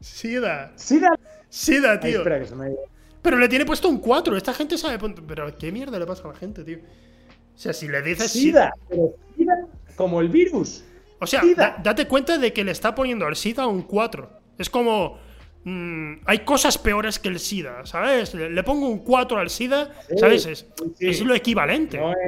[0.00, 0.72] Sida.
[0.76, 2.18] Sida, Ay, tío.
[2.18, 2.78] espera, que se me ha ido.
[3.22, 4.36] Pero le tiene puesto un 4.
[4.36, 4.98] Esta gente sabe.
[5.26, 6.78] Pero ¿qué mierda le pasa a la gente, tío?
[6.78, 9.54] O sea, si le dices SIDA, pero SIDA
[9.96, 10.84] como el virus.
[11.20, 11.74] O sea, SIDA.
[11.76, 14.39] da- date cuenta de que le está poniendo al SIDA un 4.
[14.60, 15.18] Es como.
[15.64, 18.34] mm, hay cosas peores que el SIDA, ¿sabes?
[18.34, 20.46] Le, le pongo un 4 al SIDA, Sí, ¿sabes?
[20.46, 21.96] Es, sí, es lo equivalente.
[21.98, 22.18] No es.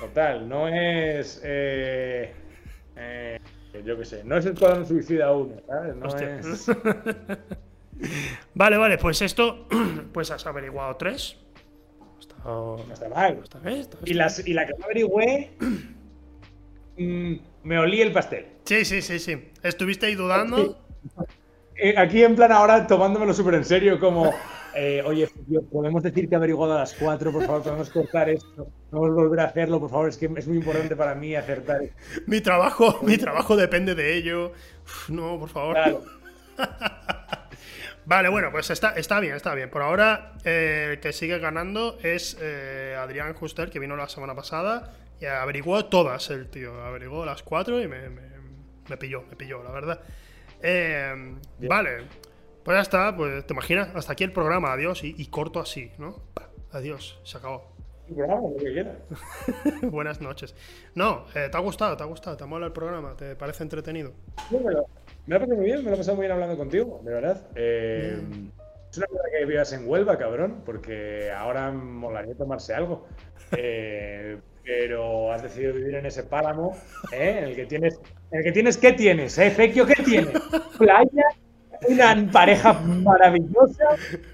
[0.00, 1.40] Total, no es.
[1.44, 2.32] Eh,
[2.96, 3.38] eh,
[3.84, 5.96] yo qué sé, no es el Escuadrón Suicida 1, ¿sabes?
[5.96, 6.38] No Hostia.
[6.40, 6.66] es.
[8.54, 9.66] Vale, vale, pues esto.
[10.12, 11.36] Pues has averiguado 3.
[12.18, 13.38] Está, No está mal.
[13.42, 15.50] está bien, está Y, las, y la que no averigüé.
[16.98, 18.46] mm, me olí el pastel.
[18.64, 19.50] Sí, sí, sí, sí.
[19.62, 20.78] Estuviste ahí dudando.
[21.76, 24.32] Eh, Aquí en plan ahora tomándomelo súper en serio, como,
[24.74, 25.28] eh, oye,
[25.72, 29.40] podemos decir que he averiguado a las 4, por favor, podemos cortar esto, podemos volver
[29.40, 31.80] a hacerlo, por favor, es que es muy importante para mí acertar.
[32.26, 34.52] Mi trabajo, mi trabajo depende de ello.
[34.84, 35.74] Uf, no, por favor.
[35.74, 36.02] Claro.
[38.06, 39.70] Vale, bueno, pues está, está bien, está bien.
[39.70, 44.34] Por ahora, eh, el que sigue ganando es eh, Adrián Juster, que vino la semana
[44.34, 46.82] pasada y averiguó todas el tío.
[46.82, 48.30] Averiguó las cuatro y me, me-
[48.88, 50.00] me pilló, me pilló, la verdad.
[50.62, 51.34] Eh,
[51.68, 52.04] vale,
[52.64, 55.90] pues ya está, pues te imaginas, hasta aquí el programa, adiós, y, y corto así,
[55.98, 56.22] ¿no?
[56.72, 57.70] Adiós, se acabó.
[58.14, 58.96] Programa, lo que quieras.
[59.82, 60.54] Buenas noches.
[60.94, 61.96] No, eh, ¿te ha gustado?
[61.96, 62.36] ¿Te ha gustado?
[62.36, 63.16] ¿Te mola el programa?
[63.16, 64.12] ¿Te parece entretenido?
[64.50, 64.86] Me, lo,
[65.26, 67.12] me lo ha pasado muy bien, me lo he pasado muy bien hablando contigo, de
[67.12, 67.46] verdad.
[67.54, 68.20] Eh,
[68.90, 73.06] es una cosa que vivas en Huelva, cabrón, porque ahora molaría tomarse algo.
[73.52, 76.76] Eh, pero has decidido vivir en ese páramo,
[77.12, 77.36] ¿eh?
[77.38, 77.98] En el que tienes.
[78.30, 79.36] En el que tienes, ¿qué tienes?
[79.38, 79.86] ¿Eh, Fequio?
[79.86, 80.32] ¿Qué tienes?
[80.78, 81.24] Playa,
[81.88, 83.84] una pareja maravillosa,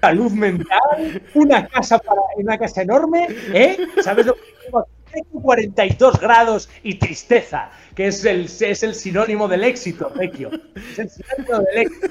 [0.01, 3.77] salud mental, una casa para, una casa enorme, ¿eh?
[4.01, 4.91] ¿Sabes lo que tengo aquí?
[5.11, 10.51] Tengo 42 grados y tristeza, que es el, es el sinónimo del éxito, Vecchio.
[10.75, 12.07] Es el sinónimo del éxito.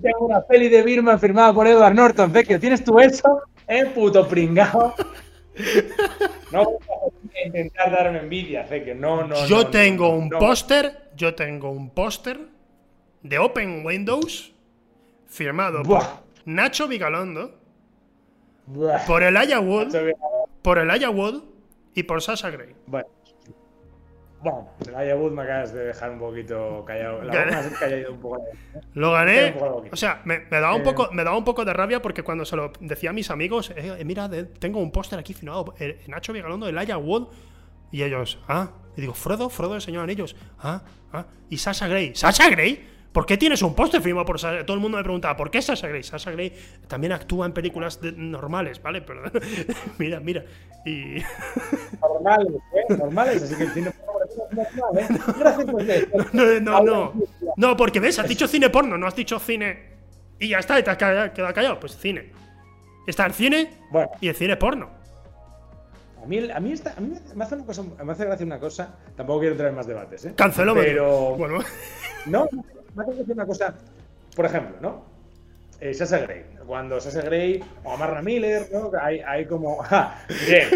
[0.00, 2.60] Tengo una peli de Birman firmada por Edward Norton, Vecchio.
[2.60, 3.42] ¿Tienes tú eso?
[3.66, 4.94] ¿Eh, puto pringao?
[6.52, 6.78] No
[7.46, 8.94] intentar darme envidia, Vecchio.
[8.94, 10.38] No, no, yo no, tengo no, un no.
[10.38, 12.38] póster, yo tengo un póster
[13.22, 14.52] de Open Windows
[15.26, 16.00] firmado Buah.
[16.00, 17.58] por Nacho Vigalondo,
[18.66, 19.06] Buah.
[19.06, 19.94] por Elijah Wood,
[20.62, 21.42] por Elijah Wood
[21.94, 22.74] y por Sasha Grey.
[22.86, 23.08] Bueno.
[24.42, 27.22] Bueno, el Wood me acabas de dejar un poquito callado.
[27.22, 27.56] La Gané.
[27.68, 28.44] boca callado un poco.
[28.94, 29.54] Lo Queda gané.
[29.92, 30.84] O sea, me, me daba un Eh.
[30.84, 33.70] poco, me daba un poco de rabia porque cuando se lo decía a mis amigos,
[33.76, 34.28] eh, eh, mira,
[34.58, 37.28] tengo un póster aquí firmado, eh, Nacho Vigalondo, Elijah Wood,
[37.92, 40.82] y ellos, ah, y digo, Frodo, Frodo, el Señor Anillos, ah,
[41.12, 42.88] ah, y Sasha Grey, ¿Sasha Grey?
[43.12, 44.64] ¿Por qué tienes un póster firmado por Sasha?
[44.64, 46.02] Todo el mundo me preguntaba, ¿por qué Sasha Grey?
[46.02, 46.52] Sasha Grey
[46.88, 49.02] también actúa en películas de- normales, ¿vale?
[49.02, 49.22] Pero,
[49.98, 50.44] mira, mira.
[50.86, 51.16] Y
[52.00, 52.96] Normales, ¿eh?
[52.96, 55.18] Normales, así que el cine porno es normal, ¿eh?
[55.38, 56.18] Gracias por esto.
[56.32, 57.12] no, no, no.
[57.56, 59.92] No, porque ves, has dicho cine porno, no has dicho cine.
[60.38, 61.78] Y ya está, y te has quedado callado.
[61.78, 62.32] Pues cine.
[63.06, 64.88] Está el cine Bueno, y el cine porno.
[66.22, 68.58] a mí, a mí, esta- a mí me, hace una cosa, me hace gracia una
[68.58, 68.96] cosa.
[69.16, 70.32] Tampoco quiero traer más debates, ¿eh?
[70.34, 70.74] Canceló.
[70.74, 71.36] Pero.
[71.36, 71.58] Bueno,
[72.26, 72.48] No,
[72.94, 73.74] una cosa.
[74.34, 75.04] Por ejemplo, ¿no?
[75.80, 76.44] Eh, Sasha Grey.
[76.66, 78.90] Cuando Sasha Grey o Amarna Miller, ¿no?
[79.00, 79.76] Hay, hay como.
[79.82, 80.24] ¡Ja!
[80.46, 80.68] Bien.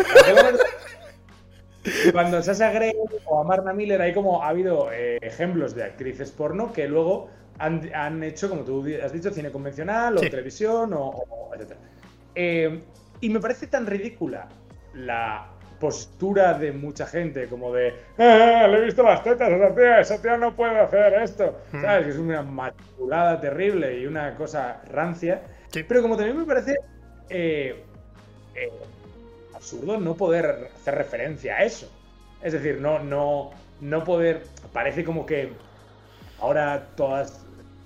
[2.13, 2.93] Cuando Sasha Grey
[3.27, 4.43] o Amarna Miller hay como.
[4.43, 7.29] Ha habido eh, ejemplos de actrices porno que luego
[7.59, 10.29] han, han hecho, como tú has dicho, cine convencional o Sí.
[10.31, 11.81] televisión o, o etcétera.
[12.35, 12.83] Eh,
[13.21, 14.49] y me parece tan ridícula
[14.95, 15.49] la
[15.79, 20.01] postura de mucha gente, como de, "Ah, le he visto las tetas a esa tía,
[20.01, 21.59] esa tía no puede hacer esto.
[21.73, 21.83] Hmm.
[21.83, 22.05] ¿Sabes?
[22.05, 25.43] Que es una maculada terrible y una cosa rancia.
[25.73, 26.77] Pero como también me parece
[27.29, 27.85] eh,
[28.55, 28.73] eh,
[29.55, 31.91] absurdo no poder hacer referencia a eso.
[32.43, 33.51] Es decir, no, no,
[33.81, 34.45] no poder.
[34.73, 35.53] Parece como que
[36.41, 37.45] ahora todas.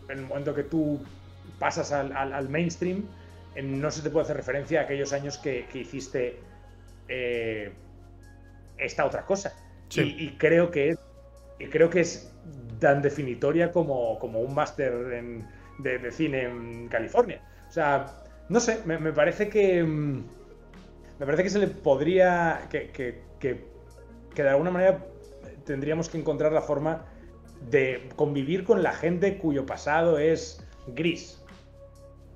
[0.08, 1.00] En el momento que tú
[1.60, 3.04] pasas al, mainstream,
[3.62, 6.40] no se te puede hacer referencia a aquellos años que, hiciste
[7.10, 7.72] eh,
[8.78, 9.52] esta otra cosa.
[9.92, 10.98] Y, creo que es,
[11.70, 12.32] creo que es
[12.78, 15.44] tan definitoria como, como un máster
[15.78, 17.42] de, cine en California.
[17.68, 18.06] O sea,
[18.48, 19.82] no sé, me, parece que.
[19.82, 20.24] Mm,
[21.18, 22.68] me parece que se le podría.
[22.70, 23.64] Que, que, que,
[24.32, 25.04] que de alguna manera
[25.66, 27.04] tendríamos que encontrar la forma
[27.68, 31.42] de convivir con la gente cuyo pasado es gris.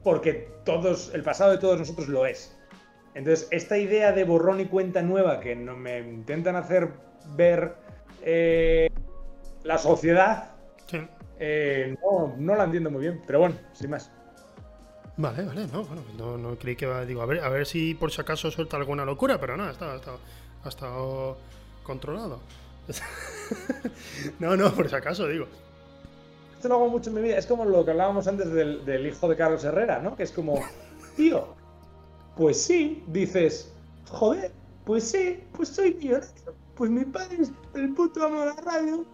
[0.03, 2.55] Porque todos, el pasado de todos nosotros lo es.
[3.15, 6.91] Entonces, esta idea de borrón y cuenta nueva que no me intentan hacer
[7.37, 7.77] ver
[8.23, 8.89] eh,
[9.63, 10.51] la sociedad,
[11.39, 13.23] eh, no, no la entiendo muy bien.
[13.27, 14.11] Pero bueno, sin más.
[15.17, 18.11] Vale, vale, no, bueno, no, no creí que digo, a ver, a ver si por
[18.11, 20.19] si acaso suelta alguna locura, pero no, ha estado,
[20.65, 21.37] ha estado
[21.85, 22.41] controlado.
[24.41, 25.47] no, no, por si acaso, digo.
[26.57, 27.39] Esto lo hago mucho en mi vida.
[27.39, 30.17] Es como lo que hablábamos antes del, hijo de Carlos Herrera, ¿no?
[30.17, 30.61] Que es como,
[31.17, 31.55] tío,
[32.37, 33.73] pues sí, dices,
[34.11, 34.53] joder,
[34.85, 36.55] pues sí, pues soy millonario.
[36.75, 39.05] Pues mi padre es el puto amo de la radio.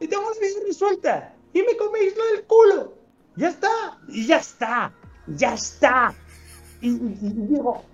[0.00, 1.34] Y tengo la vida resuelta.
[1.52, 2.94] Y me coméis lo del culo.
[3.36, 3.98] Ya está.
[4.08, 4.92] Y ya está.
[5.28, 6.14] Ya está.
[6.80, 7.84] y digo,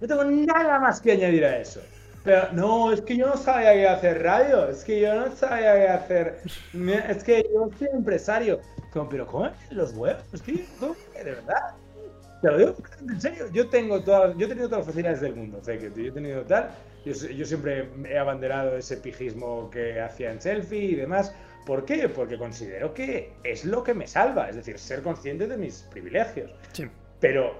[0.00, 1.80] no tengo nada más que añadir a eso.
[2.24, 5.74] Pero no, es que yo no sabía qué hacer radio, es que yo no sabía
[5.74, 6.42] qué hacer.
[7.08, 8.60] Es que yo soy empresario.
[8.92, 9.50] Como, pero ¿cómo?
[9.70, 10.22] ¿Los huevos?
[10.44, 11.74] Que yo, de verdad.
[12.42, 12.74] Te lo digo
[13.08, 13.46] en serio.
[13.52, 16.42] Yo tengo todas, yo he tenido todas las facilidades del mundo, que yo he tenido
[16.42, 16.70] tal.
[17.04, 21.34] Yo, yo siempre he abanderado ese pijismo que hacía en selfie y demás.
[21.64, 22.08] ¿Por qué?
[22.08, 26.50] Porque considero que es lo que me salva, es decir, ser consciente de mis privilegios.
[26.72, 26.88] Sí.
[27.20, 27.54] Pero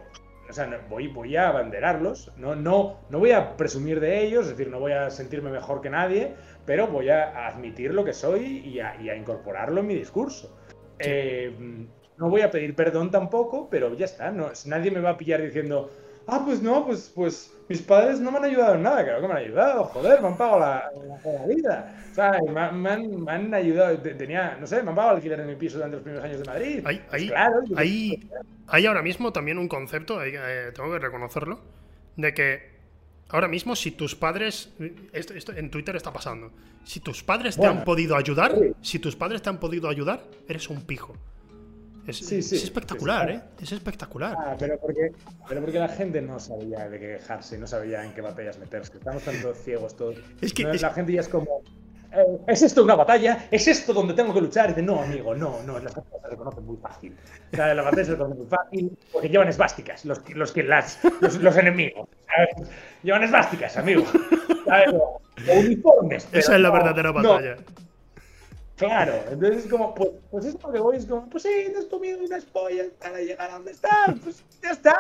[0.51, 4.51] o sea, voy, voy a abanderarlos, no, no, no voy a presumir de ellos, es
[4.51, 6.35] decir, no voy a sentirme mejor que nadie,
[6.67, 10.55] pero voy a admitir lo que soy y a, incorporarlo en mi discurso.
[10.99, 11.87] Eh,
[12.23, 15.43] no voy a pedir perdón tampoco, pero ya está, no, nadie me va a pillar
[15.43, 15.91] diciendo,
[16.29, 19.27] ah, pues no, pues, pues mis padres no me han ayudado en nada, claro que
[19.27, 20.91] me han ayudado, joder, me han pagado la,
[21.49, 22.05] vida.
[22.13, 25.49] O sea, me, han, me, han, ayudado, tenía, no sé, me han pagado alquiler en
[25.49, 26.83] mi piso durante los primeros años de Madrid.
[26.85, 28.31] Hay, pues claro, hay,
[28.69, 31.59] hay, ahora mismo también un concepto, eh, tengo que reconocerlo,
[32.17, 32.71] de que
[33.31, 34.73] ahora mismo si tus padres,
[35.13, 36.53] esto, en Twitter está pasando,
[36.85, 40.71] si tus padres te han podido ayudar, si tus padres te han podido ayudar, eres
[40.71, 41.17] un pijo.
[42.07, 43.41] Es, espectacular, ¿eh?
[43.61, 44.37] Es espectacular.
[44.37, 45.13] Ah, pero porque,
[45.49, 48.99] pero porque la gente no sabía de qué quejarse, no sabía en qué batallas meterse.
[48.99, 50.17] Estamos tanto ciegos todos.
[50.41, 51.63] Es que la gente ya es como.
[52.13, 53.47] Eh, ¿Es esto una batalla?
[53.51, 54.67] ¿Es esto donde tengo que luchar?
[54.67, 57.17] Y dice, no, amigo, no, no, las batallas se reconocen muy fácil.
[57.53, 60.99] O sea, las batallas se reconocen muy fácil porque llevan esvásticas, los, los, las,
[61.41, 62.09] los, enemigos.
[63.03, 64.05] Llevan esvásticas, amigo.
[65.49, 66.29] O uniformes.
[66.33, 67.57] Esa es la verdadera batalla.
[68.83, 71.79] Claro, entonces es como, pues, pues es lo que voy, es como, pues sí, te
[71.79, 74.97] has comido unas pollas para llegar a donde estás, pues ya está,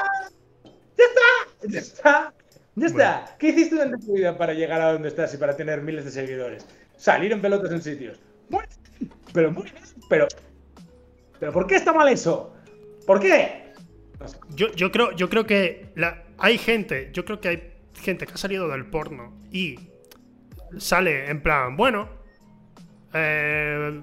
[0.65, 2.35] ya está, ya está,
[2.77, 3.37] ya está.
[3.41, 6.13] ¿Qué hiciste durante tu vida para llegar a donde estás y para tener miles de
[6.13, 6.65] seguidores?
[6.97, 8.21] Salir en pelotas en sitios.
[8.51, 8.63] Muy
[9.33, 10.29] pero muy bien, pero,
[11.41, 12.55] pero ¿por qué está mal eso?
[13.05, 13.73] ¿Por qué?
[14.55, 18.35] Yo, yo, creo, yo creo que la, hay gente, yo creo que hay gente que
[18.35, 19.77] ha salido del porno y
[20.79, 22.22] sale en plan, bueno,
[23.15, 24.01] eh,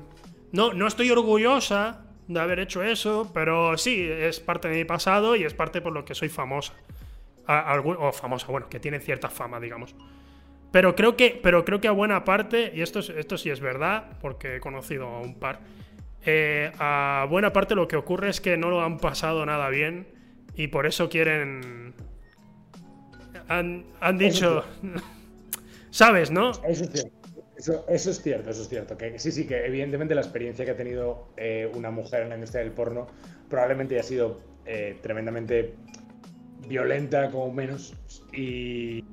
[0.51, 5.35] no, no estoy orgullosa de haber hecho eso, pero sí, es parte de mi pasado
[5.35, 6.73] y es parte por lo que soy famosa.
[7.47, 9.95] o famosa, bueno, que tiene cierta fama, digamos.
[10.71, 14.17] Pero creo que, pero creo que a buena parte, y esto, esto sí es verdad,
[14.21, 15.59] porque he conocido a un par,
[16.23, 20.07] eh, a buena parte lo que ocurre es que no lo han pasado nada bien
[20.55, 21.93] y por eso quieren...
[23.47, 24.63] Han, han dicho...
[25.89, 26.51] ¿Sabes, no?
[26.67, 26.85] Eso
[27.59, 28.97] eso, eso, es cierto, eso es cierto.
[28.97, 32.35] Que sí, sí, que evidentemente la experiencia que ha tenido eh, una mujer en la
[32.35, 33.07] industria del porno
[33.49, 35.73] probablemente haya sido eh, tremendamente
[36.69, 37.93] violenta, como menos,
[38.31, 39.03] y,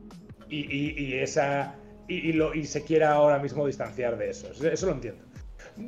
[0.48, 1.74] y, esa.
[2.06, 4.48] Y, lo, y se quiera ahora mismo distanciar de eso.
[4.52, 5.24] Eso lo entiendo.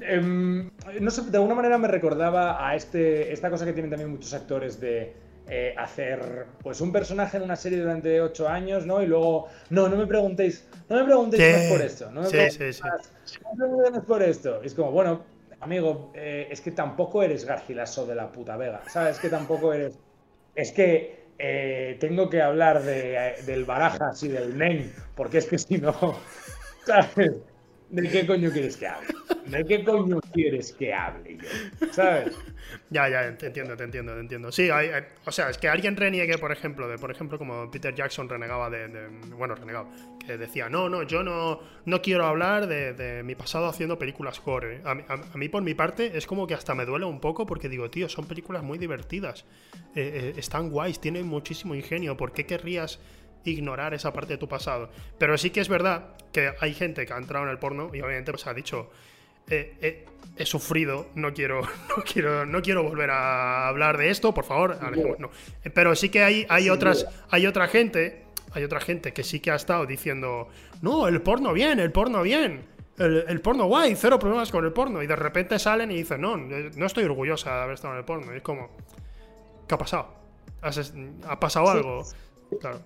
[0.03, 0.69] Em,
[1.01, 4.35] no sé, de alguna manera me recordaba a este, esta cosa que tienen también muchos
[4.35, 5.15] actores de
[5.51, 9.03] eh, hacer pues un personaje en una serie durante ocho años, ¿no?
[9.03, 12.83] Y luego, no, no me preguntéis, no me preguntéis más por esto, no me preguntéis
[12.83, 14.63] más, por esto.
[14.63, 15.23] es como, bueno,
[15.61, 19.19] amigo, eh, es que tampoco eres Gargilaso de la puta Vega, ¿sabes?
[19.19, 19.99] que tampoco eres...
[20.55, 25.57] Es que eh, tengo que hablar de, del Barajas y del Nen, porque es que
[25.57, 25.95] si no,
[26.85, 27.33] ¿sabes?
[27.91, 29.09] ¿De qué coño quieres que hable?
[29.47, 31.87] ¿De qué coño quieres que hable yo?
[31.93, 32.37] ¿Sabes?
[32.91, 34.53] Ya, ya, te entiendo, te entiendo, te entiendo.
[34.53, 34.91] Sí, hay,
[35.25, 38.69] o sea, es que alguien reniegue, por ejemplo, de, por ejemplo, como Peter Jackson renegaba
[38.69, 39.89] de, bueno, renegaba,
[40.27, 44.83] que decía, no, no, yo no, no quiero hablar de, mi pasado haciendo películas gore.
[44.85, 44.95] A,
[45.35, 48.09] mí, por mi parte, es como que hasta me duele un poco porque digo, tío,
[48.09, 49.47] son películas muy divertidas,
[49.95, 53.01] eh, eh, están guays, tienen muchísimo ingenio, ¿por qué querrías
[53.45, 54.91] ignorar esa parte de tu pasado.
[55.19, 58.01] Pero sí que es verdad que hay gente que ha entrado en el porno y
[58.01, 58.91] obviamente pues ha dicho,
[59.49, 60.07] eh, eh,
[60.37, 61.63] he sufrido, no quiero,
[61.97, 64.79] no quiero, no quiero volver a hablar de esto, por favor,
[65.19, 65.31] no.
[65.75, 69.51] Pero sí que hay, hay otras, hay otra gente, hay otra gente que sí que
[69.51, 70.49] ha estado diciendo,
[70.83, 72.79] no, el porno bien, el porno bien.
[72.99, 75.01] El, porno guay, cero problemas con el porno.
[75.05, 78.05] Y de repente salen y dicen, no, no estoy orgullosa de haber estado en el
[78.05, 78.35] porno.
[78.35, 78.71] Y es como,
[79.69, 80.15] ¿qué ha pasado?
[80.61, 82.03] ¿Ha pasado algo?
[82.61, 82.81] Claro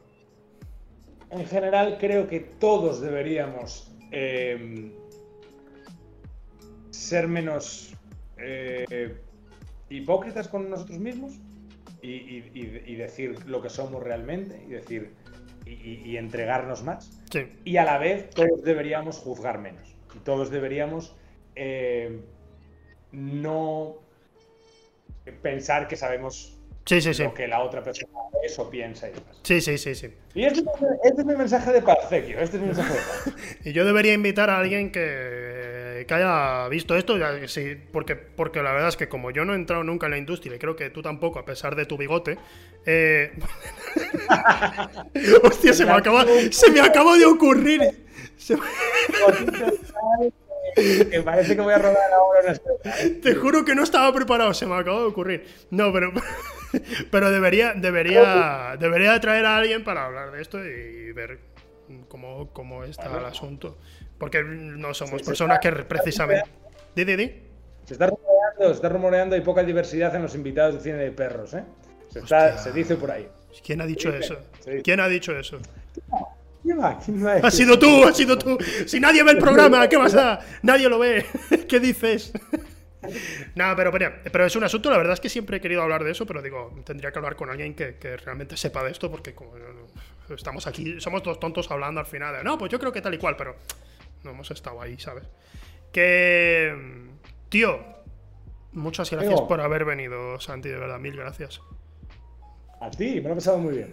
[1.32, 4.92] en general creo que todos deberíamos eh,
[6.90, 7.94] ser menos
[8.36, 9.16] eh,
[9.88, 11.32] hipócritas con nosotros mismos
[12.02, 12.40] y,
[12.96, 15.14] decir lo que somos realmente y decir
[15.64, 17.22] y, entregarnos más.
[17.64, 21.16] Y a la vez todos deberíamos juzgar menos y todos deberíamos
[21.54, 22.20] eh,
[23.12, 23.96] no
[25.40, 27.22] pensar que sabemos Sí, sí, sí.
[27.22, 29.38] Lo que la otra persona eso piensa y demás.
[29.42, 30.09] Sí, sí, sí, sí.
[30.34, 30.60] Y este,
[31.04, 33.34] este, es mi mensaje de paz, Este es mi mensaje de paz.
[33.64, 38.72] y yo debería invitar a alguien que, que haya visto esto, sí, porque, porque la
[38.72, 40.90] verdad es que como yo no he entrado nunca en la industria y creo que
[40.90, 42.38] tú tampoco, a pesar de tu bigote.
[42.84, 43.32] Eh...
[45.44, 47.80] Hostia, se me, acaba, se me acaba de ocurrir.
[48.36, 48.56] Se
[50.74, 52.54] que parece que voy a rodar ahora
[53.22, 55.46] Te juro que no estaba preparado, se me acaba de ocurrir.
[55.70, 56.12] No, pero,
[57.10, 61.38] pero debería, debería, debería traer a alguien para hablar de esto y ver
[62.08, 63.78] cómo, cómo está el asunto.
[64.18, 66.48] Porque no somos personas que precisamente.
[66.94, 67.42] Di, di, di.
[67.84, 71.10] Se está rumoreando, se está rumoreando, hay poca diversidad en los invitados de cine de
[71.10, 71.64] perros, ¿eh?
[72.08, 73.26] Se, está, se dice por ahí.
[73.64, 74.38] ¿Quién ha dicho eso?
[74.84, 75.58] ¿Quién ha dicho eso?
[77.42, 78.56] Ha sido tú, ha sido tú.
[78.86, 80.38] Si nadie ve el programa, ¿qué pasa?
[80.62, 81.26] Nadie lo ve.
[81.68, 82.32] ¿Qué dices?
[83.54, 83.92] Nada, pero,
[84.32, 86.42] pero, es un asunto, la verdad es que siempre he querido hablar de eso, pero
[86.42, 89.54] digo, tendría que hablar con alguien que, realmente sepa de esto, porque como
[90.34, 93.14] estamos aquí, somos dos tontos hablando al final de, no, pues yo creo que tal
[93.14, 93.56] y cual, pero
[94.22, 95.24] no hemos estado ahí, ¿sabes?
[95.92, 96.74] Que,
[97.48, 97.78] tío,
[98.72, 101.60] muchas gracias por haber venido, Santi, de verdad, mil gracias.
[102.82, 103.90] A ti, me lo he pasado muy bien.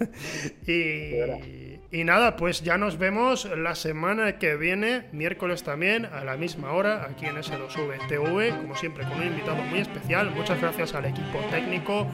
[1.91, 6.72] y, nada, pues ya nos vemos la semana que viene, miércoles también, a la misma
[6.72, 10.32] hora, aquí en S2V TV, como siempre, con un invitado muy especial.
[10.32, 12.07] Muchas gracias al equipo técnico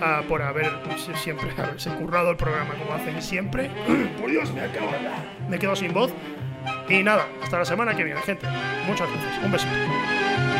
[0.00, 0.72] ah, por haber
[1.14, 3.70] siempre haberse currado el programa como hacen siempre.
[4.20, 4.90] por Dios, me acabo
[5.48, 6.12] Me quedo sin voz.
[6.88, 8.46] Y nada, hasta la semana que viene, gente.
[8.88, 9.44] Muchas gracias.
[9.44, 10.55] Un besito.